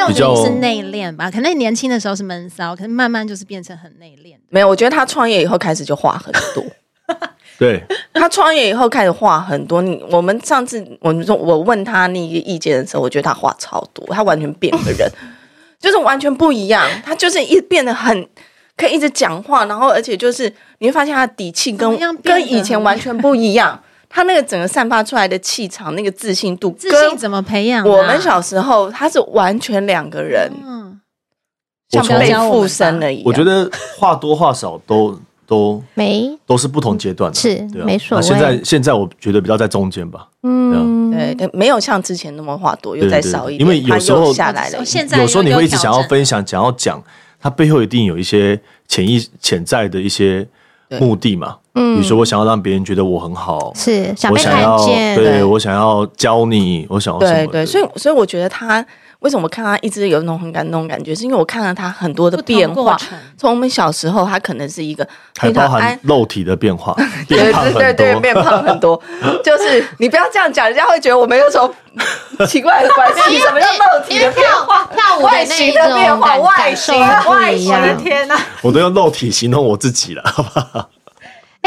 [0.00, 1.30] 嗯，那我觉得你是内敛吧？
[1.30, 4.34] 可能年轻的时候是闷骚，可是慢慢就是变成很内敛。
[4.48, 6.64] 没有，我觉得他创业以后开始就话很多。
[7.58, 7.82] 对，
[8.14, 9.82] 他创业以后开始话很多。
[9.82, 15.06] 你我们上次我们说我问他那个意见的时候，我觉得他话超多，他完全变个人，
[15.78, 16.88] 就是完全不一样。
[17.04, 18.26] 他就是一变得很
[18.76, 23.78] 可以一直讲话，然后而且就是你会发现他的底气跟跟以前完全不一样。
[24.10, 27.88] 他那个整个散发出来的气场，那个自信度，自信怎么培养？
[27.88, 31.00] 我们小时候他是完全两个人，嗯，
[31.88, 33.24] 像被附身了一样。
[33.24, 35.18] 我觉得话多话少都。
[35.50, 38.22] 都没都是不同阶段的，是没错。
[38.22, 43.60] 现在现在我觉得比较在中间吧，嗯，对对，没有像之前那么话多，又再少一点。
[43.60, 44.78] 因为有时候下来了，
[45.18, 47.02] 有时候你会一直想要分享，想要讲，
[47.40, 50.46] 它背后一定有一些潜意潜在的一些
[51.00, 51.56] 目的嘛。
[51.80, 54.76] 嗯，比如说我想要让别人觉得我很好，是我想要
[55.16, 57.46] 对我想要教你，我想要什么？
[57.52, 58.84] 对对，所以所以我觉得他。
[59.20, 61.14] 为什么看他一直有那种很感动的感觉？
[61.14, 62.96] 是因为我看了他很多的变化。
[63.36, 65.06] 从我们小时候，他可能是一个
[65.36, 66.96] 还包含肉体的变化，
[67.28, 68.98] 对对对对，变胖很多。
[69.44, 71.70] 就是你不要这样讲，人家会觉得我们有什么
[72.46, 73.38] 奇怪的关系。
[73.40, 74.88] 什么叫肉体的变化？
[74.96, 78.40] 跳舞外形的变化，外形外形的天哪！
[78.62, 80.88] 我都用肉体形容我自己了，好不好？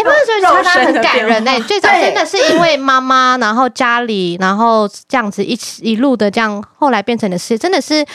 [0.04, 8.06] 哎，不是说常常很感人哎，最早真的是因为妈妈，然后家里，然后这样子一起一路的这样，后来变成的事，真的是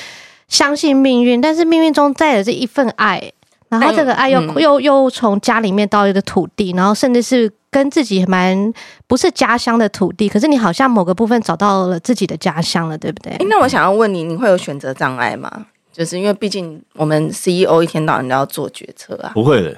[0.49, 3.32] 相信命运，但是命运中带着这一份爱，
[3.68, 8.72] 然后这个爱又、嗯、又又从家里面到一个土地，然后甚至是跟自己蛮
[9.07, 13.32] 不是家乡的土地，可是你好像某个部分找到了自己的家乡了，对不对？
[13.34, 15.66] 哎，那我想要问你，你会有选择障碍吗？
[15.93, 19.76] 就是因为毕竟我们 CEO 一天到晚都要做决策啊，不会的。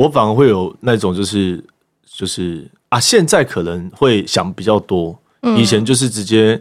[0.00, 1.62] 我反而会有那种就是
[2.06, 5.18] 就是啊，现在可能会想比较多，
[5.58, 6.58] 以前就是直接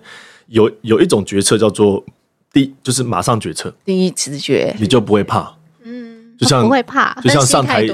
[0.47, 2.03] 有有一种决策叫做
[2.51, 7.87] 第，就是马上决策，第一直觉，你就不会怕，嗯，就像不会怕，就像上台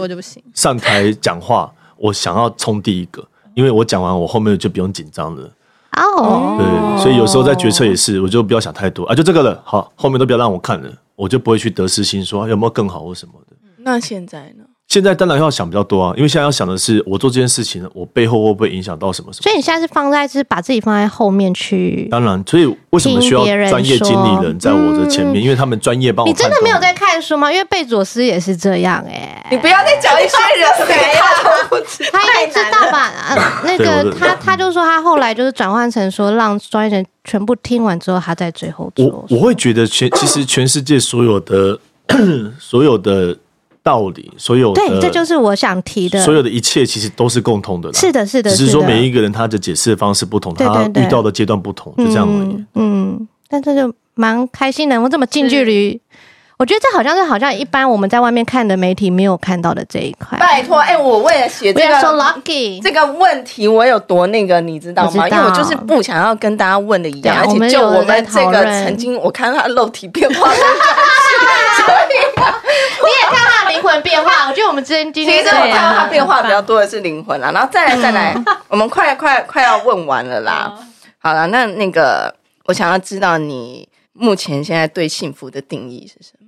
[0.55, 3.23] 上台讲话，我想要冲第一个，
[3.53, 5.43] 因为我讲完我后面就不用紧张了，
[5.91, 9.05] 哦，对，所以有时候在决策也是，我就不要想太多。
[9.05, 13.55] 啊，就这个了，好，后面都不要让我看了，我就不会去得失心说有没有更好或什么的。
[13.77, 14.64] 那现在呢？
[14.87, 19.43] 现在当然要想比较多啊，因为现在要想的是我做这件事情，我背后会不会影响到什么什么？
[19.43, 22.07] 所以你现在是放在是把自己放在后面去。
[22.09, 25.43] 当然，所以为什么需要专业经理人在我的前面？
[25.43, 26.31] 因为他们专业帮我。
[26.31, 27.51] 你真的没有在看书吗？
[27.51, 29.47] 因为贝佐斯也是这样哎、欸。
[29.51, 31.21] 你不要再讲一些人谁呀，
[32.13, 32.99] 他也知道吧？
[33.09, 39.05] 啊， 那个他他就说他后来就是转换成说让专业人全部听完之后，他在最后做。
[39.07, 41.79] 我我会觉得全其实全世界所有的
[42.59, 43.35] 所有的。
[43.85, 46.19] 道理，所有的对，这就是我想提的。
[46.23, 47.93] 所有的一切其实都是共通的啦。
[47.93, 52.65] 是的，是的，只是说每一个人他的解释的方式不同，对对对，他遇到的阶段不同，就这样而已。
[52.73, 56.01] 嗯，但这就蛮开心的，我这么近距离。
[56.57, 60.39] 我觉得这好像是好像一般我们在外面看的媒体没有看到的这一块。
[60.39, 65.27] 拜托，哎、欸，我为了写这个 so lucky 这个问题，我有多那个，你知道吗？
[65.27, 70.49] 道因为我就是不想要跟大家问的一样，而且就我们这个曾经，我看到他肉体变化
[73.05, 74.47] 你也看他灵魂变化。
[74.49, 78.35] 我觉得我们之间今天其实我看到他变化比较多的是灵魂啦，然后再来再来，
[78.67, 80.73] 我们快快快要问完了啦。
[81.19, 82.35] 好了，那那个
[82.65, 86.45] 我想要知道你目前现在对幸福的定义是什么？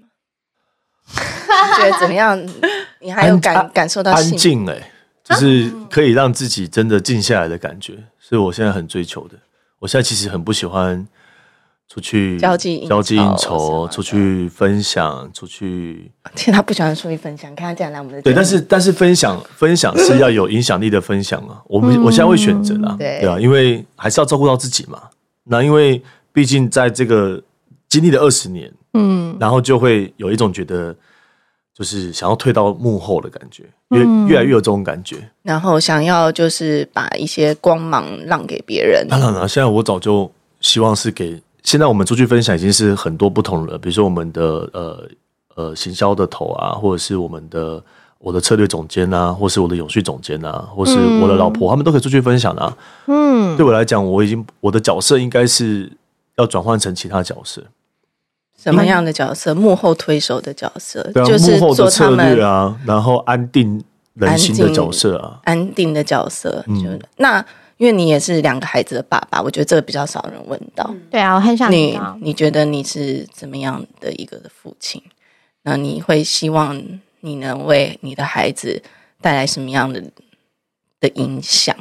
[1.77, 2.39] 觉得怎么样？
[2.99, 4.91] 你还有感安感受到安静哎、欸，
[5.23, 9.35] 就是可以让自己真的静下来的感觉，是我现在很追求的。
[9.79, 11.07] 我现在其实很不喜欢
[11.89, 16.11] 出去交际交际应酬，出去分享，出去。
[16.35, 18.21] 其实他不喜欢出去分享，看他这样来我们的。
[18.21, 21.61] 对，但是但是分享分享是要有影响力的分享啊。
[21.65, 25.03] 我们我现在会选择啦，对对啊，因为还是要照顾到自己嘛。
[25.45, 26.01] 那因为
[26.33, 27.41] 毕竟在这个
[27.87, 28.71] 经历了二十年。
[28.93, 30.95] 嗯，然后就会有一种觉得，
[31.71, 35.17] 就是想要退到幕后的感觉，越越来越有这种感觉。
[35.43, 39.05] 然后想要就是把一些光芒让给别人。
[39.07, 40.31] 当然了，现在我早就
[40.61, 44.41] 希望是给现在我们出去分享已经是很多不同了，比如说我们的
[44.71, 45.03] 呃
[45.55, 47.83] 呃行销的头啊，或者是我们的
[48.19, 52.77] 我的策略总监啊，或是我的永续总监啊，或是我的老婆，他们都可以出去分享啊。
[53.07, 55.91] 嗯，对我来讲，我已经我的角色应该是
[56.37, 57.61] 要转换成其他角色。
[58.57, 59.53] 什么样的角色？
[59.53, 66.63] 幕后推手的角色，对啊、就是幕后的策略啊，然后安定人心的角色啊，安，安定的角色。
[66.67, 67.45] 嗯、就那，
[67.77, 70.93] 因为你也是两个孩子的爸爸，我觉得这个比较少人问到。
[71.09, 75.01] 对啊，我很想你，你觉得你是怎么样的一个的父亲？
[75.63, 76.81] 那你会希望
[77.21, 78.81] 你能为你的孩子
[79.21, 80.03] 带来什么样的
[80.99, 81.75] 的影响？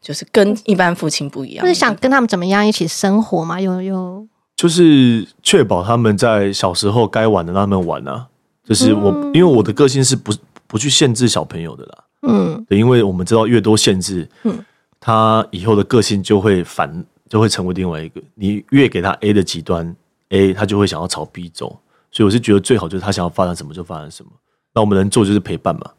[0.00, 3.60] 就是跟一般父亲不一样，就是想跟他们怎么样一起生活嘛？
[3.60, 4.26] 有有。
[4.54, 8.28] 就是确保他们在小时候该玩的让他们玩啊，
[8.62, 10.32] 就是我，因为我的个性是不
[10.68, 14.64] 不去限制小朋友的啦，嗯，对，因为我们知道越多限制，嗯，
[15.06, 18.22] 他以后的个性就会反，就会成为另外一个。
[18.34, 19.94] 你越给他 A 的极端
[20.30, 21.78] A，他就会想要朝 B 走，
[22.10, 24.30] 所以我是觉得最好就是他想要发展什么就发展什么，
[24.72, 25.90] 那我们能做就是陪伴嘛。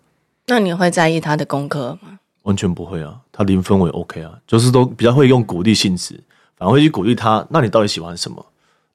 [0.47, 2.17] 那你会在意他的功课吗？
[2.41, 6.19] 完全不会啊，他零分我也 OK 啊，就是都比较会用鼓励性质。
[6.57, 8.43] 反而会去鼓励他，那你到底喜欢什么？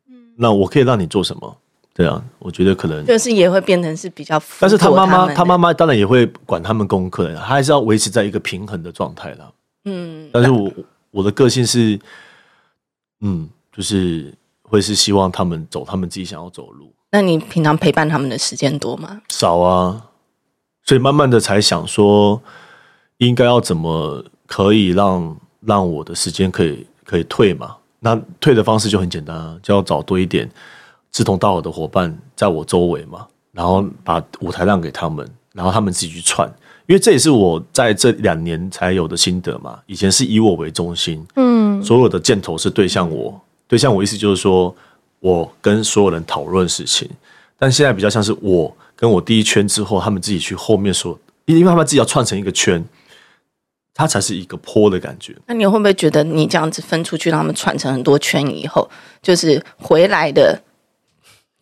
[0.08, 1.56] 嗯，那我可以让你做什么？
[1.94, 9.52] 对啊，我觉得可能就是也会变成是比较，但是他妈妈，他妈妈当然也会管他们功课的，他还是要维持在一个平衡的状态的。
[9.84, 10.72] 嗯，但是我
[11.10, 11.98] 我的个性是，
[13.20, 16.92] 嗯，就是会是希望他们走他们自己想要走的路。
[17.12, 19.20] 那你平常陪伴他们的时间多吗？
[19.28, 20.06] 少啊，
[20.84, 22.40] 所以慢慢的才想说，
[23.18, 26.86] 应该要怎么可以让让我的时间可以。
[27.02, 27.76] 可以退嘛？
[27.98, 30.48] 那退的方式就很简单啊，就要找多一点
[31.10, 36.48] 志同道合的伙伴在我周围嘛，然后把舞台让给他们，然后他们自己去串。
[36.86, 39.78] 因为这也是我在这两年才有的心得嘛。
[39.86, 44.74] 以前是以我为中心，嗯，所有的箭头是对向我，对向我意思就是说
[45.20, 47.08] 我跟所有人讨论事情，
[47.58, 52.84] 但现在比较像是我跟我第一圈之后，他们自己去后面说，因为他们自己要串成一个圈。
[53.92, 55.36] 它才是一个坡的感觉。
[55.46, 58.88] 那你会不会觉得你这样子分出去，让他们串成很多圈以后，
[59.20, 60.62] 就是回来的，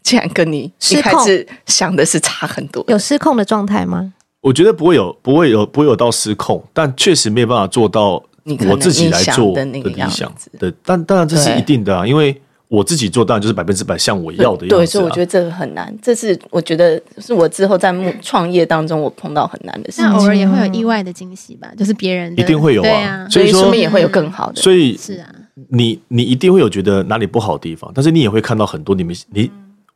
[0.04, 2.84] 竟然跟你一开始想的是差很多？
[2.86, 4.12] 有失控的状态吗？
[4.40, 8.22] 我觉得不会有，不会有，不会有到失控，但确实没有办法做到
[8.68, 10.32] 我自己来做的那个理想。
[10.58, 12.40] 对，但当然这是一定的啊，因为。
[12.70, 15.90] 我自己做当然就是百分之百像我要的样子，啊，对，所以我觉得这个很难。
[16.02, 20.04] 这是我觉得是我之后在创业当中我碰到很难的事情。
[20.04, 24.60] 那偶尔也会有意外的惊喜吧，就是别人一定会有啊，所以说也会有更好的。
[24.60, 25.26] 所以是啊，
[25.70, 29.50] 你你一定会有觉得哪里不好的地方，但是你也会看到很多你们你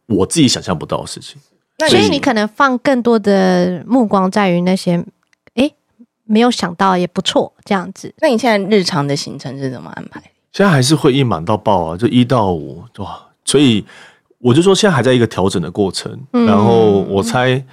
[0.06, 1.38] 我自己想象不到的事情。
[1.82, 5.04] 那所以你可能放更多的目光在于那些
[5.54, 5.70] 哎
[6.24, 8.14] 没有想到也不错这样子。
[8.18, 10.22] 那你现在日常的行程是怎么安排？
[10.52, 13.84] 现在还是会一满到爆啊，就一到五哇，所以
[14.38, 16.16] 我就说现在还在一个调整的过程。
[16.32, 17.64] 嗯、然后我猜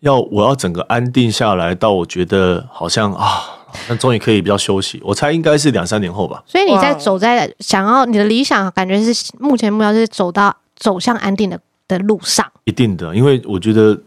[0.00, 3.42] 要我要整个安定下来，到我觉得好像啊，
[3.88, 5.00] 那终于可以比较休息。
[5.04, 6.42] 我猜应该是两三年后吧。
[6.46, 12.46] 所以你在走在想要你的理想，感觉是目前目标是走到走向安定的的路上。
[12.64, 13.98] 一定的，因为我觉得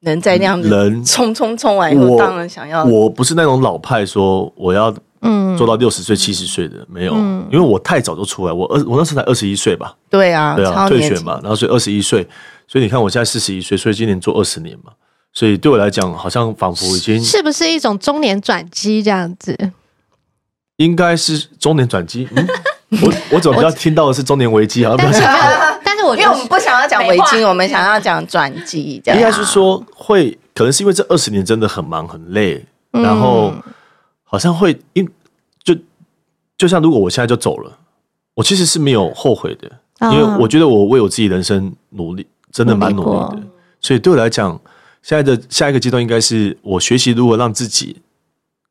[0.00, 2.84] 能在那样子人冲冲冲完以后，当然想要。
[2.84, 4.94] 我不是那种老派说我要。
[5.26, 7.14] 嗯，做到六十岁、七十岁的没有，
[7.50, 9.96] 因为我太早就出来，我二我那时候才二十一岁吧。
[10.10, 12.28] 对啊，对啊，退选嘛，然后所以二十一岁，
[12.68, 14.92] 所以你看我现在四十一岁，所以今年做二十年嘛，
[15.32, 19.56] 所以对我来讲，好像仿佛已经是不是一种中年转机这样子？
[20.76, 22.28] 应该是中年转机。
[22.36, 22.46] 嗯，
[22.90, 24.84] 我我怎么比较听到的是中年危机？
[24.84, 25.20] 好像比较
[25.84, 29.00] 但是我因为我们不想要讲危机，我们想要讲转机。
[29.04, 33.52] 这样应该是说会，可能是因为这二十年真的很忙很累，嗯、然后
[34.22, 35.08] 好像会因
[35.62, 35.74] 就
[36.56, 37.78] 就像如果我现在就走了，
[38.34, 39.70] 我其实是没有后悔的，
[40.12, 43.42] 因为我觉得我为我自己人生努力，真的蛮努力的。
[43.80, 44.60] 所以对我来讲。
[45.06, 48.00] 现在的下一个阶段应该是我学习如何让自己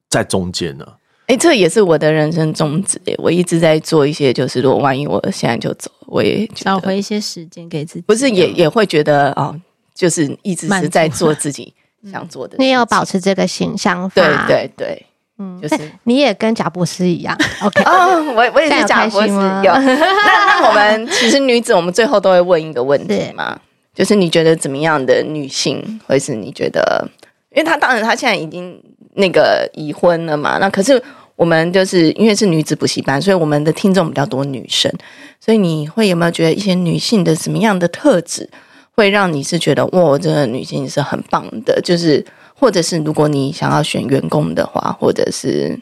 [0.09, 0.87] 在中间呢？
[1.27, 2.99] 哎，这也是我的人生宗旨。
[3.17, 8.01] 我一直在做一些，就是如果万一我现在就走，我也找回一些时间给自己。
[8.01, 9.55] 不是也也会觉得哦，
[9.95, 11.73] 就是一直是在做自 己
[12.11, 12.57] 想做的。
[12.59, 14.09] 你也要保持这个形象。
[14.13, 15.05] 对对对，
[15.39, 17.37] 嗯，就是你也跟贾布斯一样。
[17.63, 19.27] OK，哦，我我也是贾布斯。
[19.27, 23.57] 有那那我们 其实女子，我们最后都会问一个问题嘛。
[23.95, 27.07] 就是你觉得怎么样的女性，或是你觉得，
[27.55, 28.83] 因为她当然她现在已经
[29.15, 31.01] 那个已婚了嘛，那可是
[31.35, 34.91] 我们就是因为是女子补习班，所以我们的听众比较多女生，
[35.39, 38.49] 所以你会有没有觉得一些女性的什么样的特质，
[38.95, 42.25] 会让你是觉得哇，这个女性是很棒的，就是
[42.59, 45.79] 或者是如果你想要选员工的话，或者是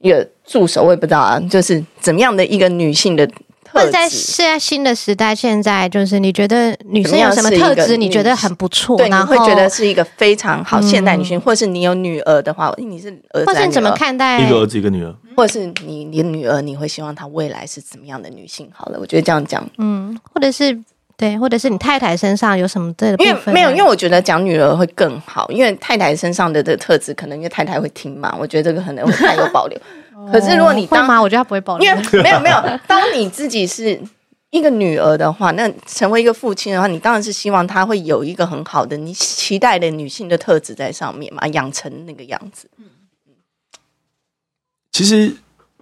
[0.00, 3.28] 一个助手，我也不知道啊，就是怎么样的一个女性的。
[3.76, 7.96] 或者在现在新的时代，现在就是你觉得女生有什么特质？
[7.96, 15.14] 你觉得很不错，对，然后你会觉得是一个非常好现代女性，嗯、或者是你有女儿的话，你是儿子，或者你怎么看待一个儿子一个女儿？
[15.36, 18.68] 或者是你你的女儿，你会希望她未来是怎么样的女性？
[18.72, 20.78] 好了，我觉得这样讲，嗯，或者是
[21.18, 23.24] 对，或者是你太太身上有什么对的？
[23.24, 29.78] 因为没有，因为我觉得讲女儿会更好，因为太太身上的的特质，可能因为太太会听嘛，我觉得这个可能会太有保留。
[30.32, 32.56] 可是如果你当妈，我觉得她不会抱怨，因为没有没有，
[32.86, 34.00] 当你自己是。
[34.50, 42.70] 一个女儿的话， 那成为一个父亲的话，你当然是希望她会有一个很好的你期待的女性的特质在上面嘛，养成那个样子。
[44.92, 45.34] 其实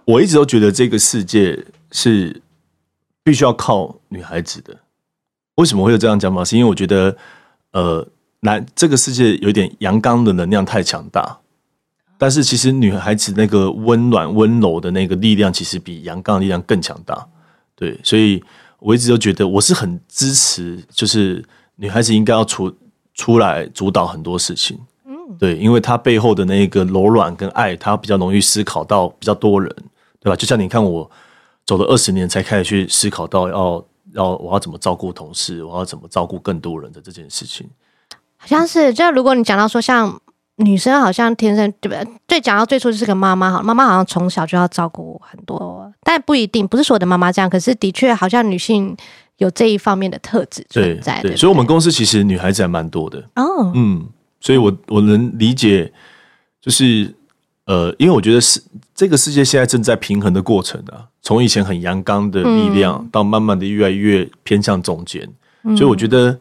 [0.03, 2.41] 我一直都觉得这个世界是
[3.23, 4.75] 必须要靠女孩子的。
[5.55, 6.43] 为什么会有这样讲法？
[6.43, 7.15] 是因为我觉得，
[7.71, 8.05] 呃，
[8.41, 11.37] 男这个世界有点阳刚的能量太强大，
[12.17, 17.27] 但是其实女孩子那个温暖温柔的那个力量，其实比阳刚的力量更强大。
[17.75, 18.43] 对，所以。
[18.77, 21.43] 我一直都觉得我是很支持，就是
[21.77, 22.71] 女孩子应该要出
[23.15, 29.73] 出来主导很多事情，嗯，对，因为她背后的那个柔软跟爱，她比较容易思考到比较多人，
[30.19, 30.35] 对吧？
[30.35, 31.09] 就像你看我
[31.65, 37.67] 走了二十年才开始去思考到要要我要怎么照顾同事，我要怎么照顾更多人的这件事情，
[38.37, 40.21] 好像是，就如果你讲到说像。
[40.57, 42.13] 女生好像天生对不对？
[42.27, 47.49] 最讲到最初就是个妈妈，好，妈妈好像从小就要照顾很多，但不一定，不是所有的妈妈这样。
[47.49, 48.95] 可是的确，好像女性
[49.37, 51.21] 有这一方面的特质存在。
[51.21, 53.19] 对，对，所以，我们公司其实女孩子还蛮多的。
[53.35, 54.07] 哦，嗯，
[54.39, 55.91] 所以我我能理解，
[56.61, 57.13] 就是
[57.65, 65.29] 呃，因为我觉得是这个世界现在正在平衡的过程啊，从以前很阳刚的力量，嗯、到慢慢的越来越偏向中间。
[65.63, 66.39] 嗯、所以，我觉得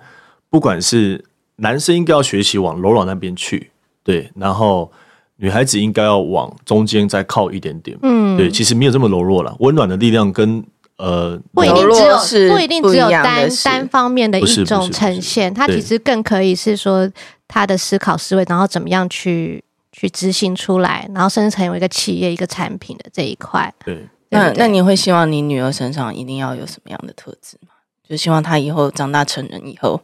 [0.49, 1.25] 不管是
[1.57, 3.73] 男生应该要学习往柔软那边去。
[4.05, 4.93] 对，然后
[5.37, 7.99] 女孩子应该要往中间再靠一点点。
[8.03, 9.57] 嗯，对，其实没有这么柔弱了。
[9.61, 10.63] 温暖的力量跟
[10.99, 17.11] 呃，不一定只有不一定只有单单方面的一种呈现，它其实更可以是说
[17.49, 23.73] 他的思考思维，然后怎么样去去执行出来，然后甚至成为一个企业一个产品的这一块。
[23.85, 27.71] 对，那那你会希望你女儿身上一定要有什么样的特质吗？
[28.09, 30.01] 就希望她以后长大成人以后，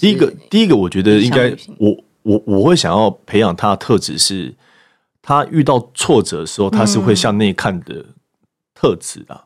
[0.00, 1.94] 第一个第一个，我觉得应该我。
[2.26, 4.52] 我我会想要培养他的特质是，
[5.22, 8.04] 他遇到挫折的时候，他是会向内看的
[8.74, 9.44] 特质啊。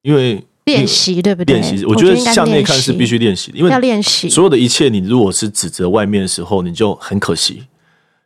[0.00, 1.60] 因为练习对不对？
[1.60, 4.28] 练习，我觉得向内看是必须练习的，因为要练习。
[4.28, 7.64] 所有的一切，你如果是指责外面的时候，你就很可惜，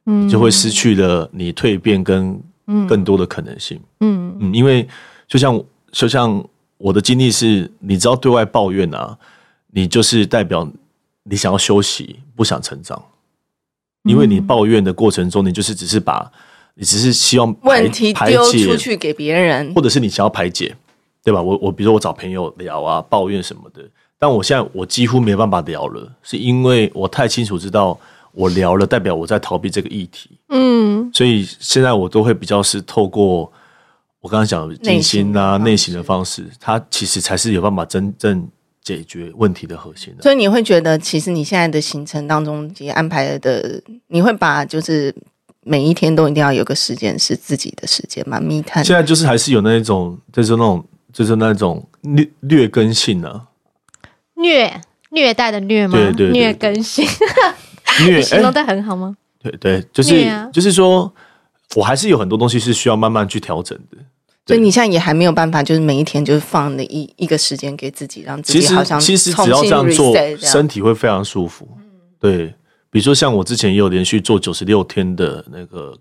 [0.06, 2.40] 嗯，就会失去了你蜕变跟
[2.88, 3.80] 更多的可能性。
[4.00, 4.86] 嗯嗯，因为
[5.26, 5.60] 就像
[5.90, 6.44] 就像
[6.78, 9.18] 我的经历是，你只要对外抱怨啊，
[9.72, 10.70] 你就是代表
[11.24, 13.02] 你想要休息，不想成长。
[14.04, 16.30] 因为你抱怨的过程中，你就是只是把，
[16.74, 20.74] 你只是希望问题丢出去给别人，或者是你想要排解，
[21.22, 21.40] 对吧？
[21.40, 23.82] 我我比如说我找朋友聊啊，抱怨什么的，
[24.18, 27.96] 但我现在我几乎没办法聊了，是因为我太清楚知道
[28.32, 33.52] 我聊了代表我在逃避这个议题，嗯，所以现在我都会比较是透过
[34.20, 38.48] 我刚刚讲的静心啊、内心的方式，它其实才是有办法真正。
[38.82, 45.14] 解决问题的核心，所以你会觉得，其实你现在的行程当中你安排的，你会把就是
[45.62, 48.82] 每一天都一定要有个时间是自己的时间吗？Me time。
[48.84, 53.46] 现在就是还是有那种，就是那种，就是那种劣劣根性呢、啊，
[54.34, 54.80] 虐
[55.10, 55.92] 虐待的虐吗？
[55.94, 57.06] 对对，对，对，虐根性。
[58.06, 59.16] 虐 你形容的很好吗？
[59.40, 61.12] 对对，就是、啊、就是说，
[61.76, 63.98] 我还是有很多东西是需要慢慢去调整的。
[64.44, 71.68] 所以你现在也还没有办法，就是每一天就是放那一一个时间给自己，让自己好像其实其实只要这样做，身体会非常舒服。
[72.18, 72.48] 对，
[72.90, 75.96] 比如说像我之前也有连续做九十六天的那个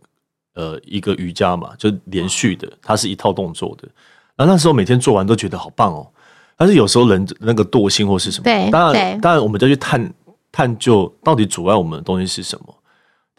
[0.55, 3.87] 呃一个瑜伽嘛，就连续的，它是一套动作的。
[4.35, 6.07] 然后那时候每天做完都觉得好棒哦。
[6.57, 10.13] 但是有时候人那个惰性或是什么，对，当然当然我们再去探
[10.51, 12.75] 探究到底阻碍我们的东西是什么。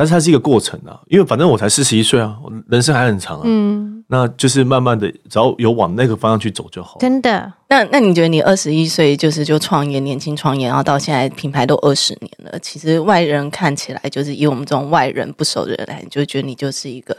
[0.03, 3.43] 但是它是一个过程啊，因为反正我才四十一岁啊，我人生还很长啊。
[3.45, 6.99] 嗯，那就是慢慢的，只要有往那个方向去走就好。
[6.99, 7.53] 真的？
[7.69, 17.17] 那那你觉得你二十一岁就是就创业，年轻创业，然后到现在品牌都二十年了，其实外人看起来就是以我们这种外人不熟的人来，你就觉得你就是一个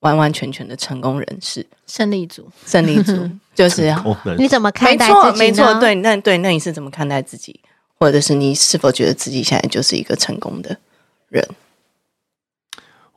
[0.00, 3.16] 完完全全的成功人士、胜利组、胜利组，
[3.54, 3.94] 就是
[4.36, 5.38] 你怎么看待自己？
[5.38, 7.60] 没错，没错，对，那对，那你是怎么看待自己？
[8.00, 10.76] 或者是你是否觉得自己现在就是一个成功的
[11.28, 11.46] 人？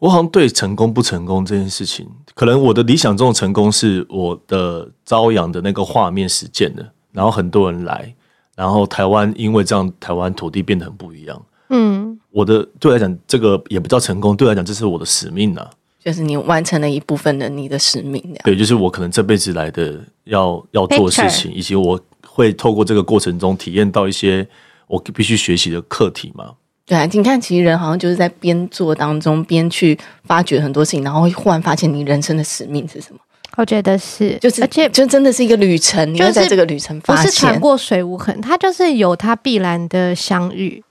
[0.02, 8.12] 我好像对成功不成功这件事情，可能我的理想中的成功是我的朝阳的那个画面实践的，然后很多人来，
[8.56, 11.40] 然后台湾因为这样，台湾土地变得很不一样。
[11.70, 15.70] 嗯，我的对我来讲，这个也不叫成功，对我来讲，这是我的使命啊，
[16.04, 18.36] 就是你完成了一部分的你的使命。
[18.44, 24.48] 对，就是我可能这辈子来的要要做的事情，以及我会透过这个过程中体验到一些
[24.88, 26.54] 我必须学习的课题嘛。
[26.86, 33.20] 对啊，你看，其实人好像就是在边做当中边去发掘很多事情，然后会忽然发现你人生的使命是什么？
[33.58, 40.84] 我觉得是，就是，而且就真的是一个旅程，就是、在这个旅程发现，不是船过水无痕，它就是有它必然的相遇，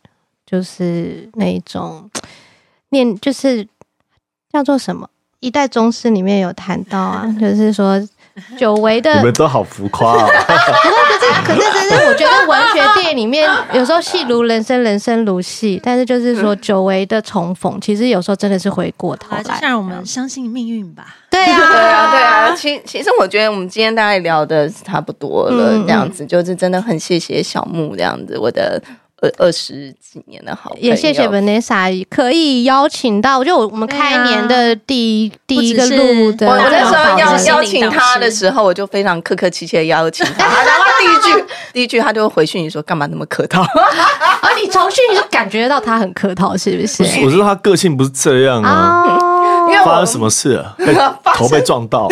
[0.46, 2.08] 就是那一种
[2.90, 3.66] 念，就是
[4.52, 5.08] 叫做什么？
[5.40, 8.00] 一代宗师里面有谈到啊， 就是说。
[8.58, 10.28] 久违的，你们都好浮夸啊！
[11.44, 15.80] 可是，可是，可是，我觉得文学电影里面有时候戏如人生，人生如戏。
[15.82, 19.42] 但是，就是说久违的重逢，其实有时候真的是回过头来。
[19.42, 21.16] 就像我们相信命运吧。
[21.30, 22.54] 对啊，对啊，对啊。
[22.54, 28.80] 其其实，我觉得我们今天大概聊的差不多了，这样子就是真的很谢谢小木这样子，我的。
[29.22, 43.62] 二二十几年的好，也谢谢 Vanessa 可以邀请到，就我们开年的第一、啊、第一个录的，我那时候要邀请他的时候，我就非常客客气气的邀请他，然后第一句第一句他就回讯你说干嘛那么客套，
[44.42, 47.02] 而 你从讯你就感觉到他很客套，是不是？
[47.24, 49.04] 我知道他个性不是这样啊，
[49.70, 50.74] 因为发生什么事啊？
[50.78, 50.94] 被
[51.36, 52.08] 头被撞到。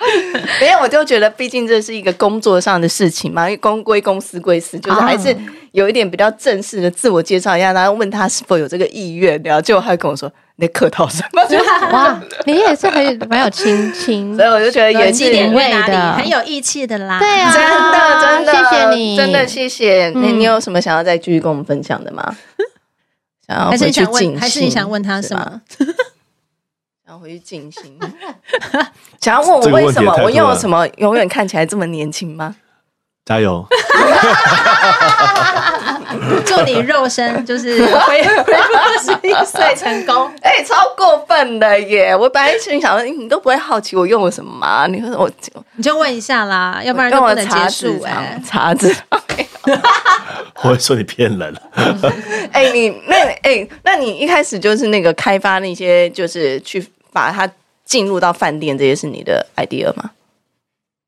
[0.60, 5.36] 没有，我就觉得，毕竟这是一个工作上的事情嘛，因为公归公，私归私，就是还是
[5.72, 11.42] 有一点比较正式的自我介绍一下，然后问他是否有这个意愿，然后结果他跟我说：“你在客套什么？”
[11.92, 17.18] 哇， 你也是很蛮有亲亲，所以我就觉得也是点味的，很有义气的啦。
[17.18, 20.10] 对啊，真的真的，谢谢你，真的谢谢。
[20.10, 22.36] 你你有什么想要再继续跟我们分享的吗？
[23.46, 25.60] 想要回去静心，还是你想问他什么？
[27.08, 27.98] 然后回去静心，
[29.18, 32.54] 想要问我为什么我又有什么永远看起来这么年轻吗？
[33.24, 33.66] 加油！
[36.44, 40.30] 祝你肉身就是恢复二十一岁成功！
[40.42, 42.14] 哎、欸，超过分的耶！
[42.14, 44.86] 我本来心想说，你都不会好奇我用了什么吗？
[44.86, 45.30] 你说我
[45.76, 48.38] 你就问一下啦，要不然就不能结束哎。
[48.46, 48.94] 碴子，
[50.62, 51.56] 我会说你骗人。
[52.52, 56.86] 哎、欸，你那哎、欸，那你一开始就是那个开发那些，就是去。
[57.12, 57.50] 把它
[57.84, 60.10] 进入到饭店，这些是你的 idea 吗？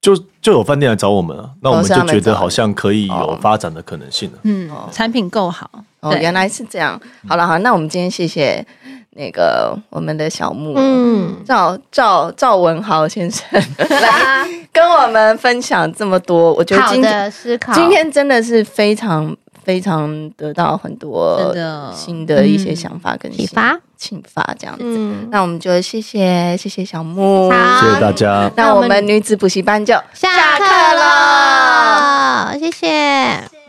[0.00, 4.38] 就就有饭店来找我们了，那我们就觉得好像可以有发展的可能性了。
[4.44, 5.70] 嗯，产品够好
[6.00, 6.98] 哦，原来是这样。
[7.28, 8.66] 好了，好，那我们今天谢谢
[9.10, 13.46] 那个我们的小木，嗯，赵赵赵文豪先生
[13.76, 16.54] 来 跟我们分享这么多。
[16.54, 19.36] 我觉得今天思考今天真的是非常。
[19.62, 21.54] 非常得到很多
[21.94, 24.82] 新的一些想法跟启发，启发这样子。
[24.82, 28.50] 嗯、那我们就谢谢谢谢小木，谢谢大家。
[28.56, 30.64] 那我们女子补习班就下课
[30.96, 33.59] 了，谢谢。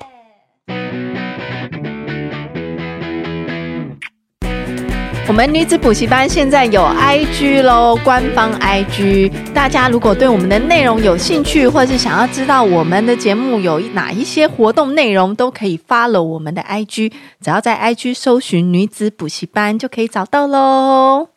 [5.31, 9.31] 我们女子补习班现在有 IG 喽，官方 IG。
[9.53, 17.13] 大家如果对我们的内容有兴趣，或是想要知道我们的节目有哪一些活动内容，都可以发了我们的 IG。
[17.39, 21.29] 只要在 IG 搜寻女子补习班，就可以找到喽。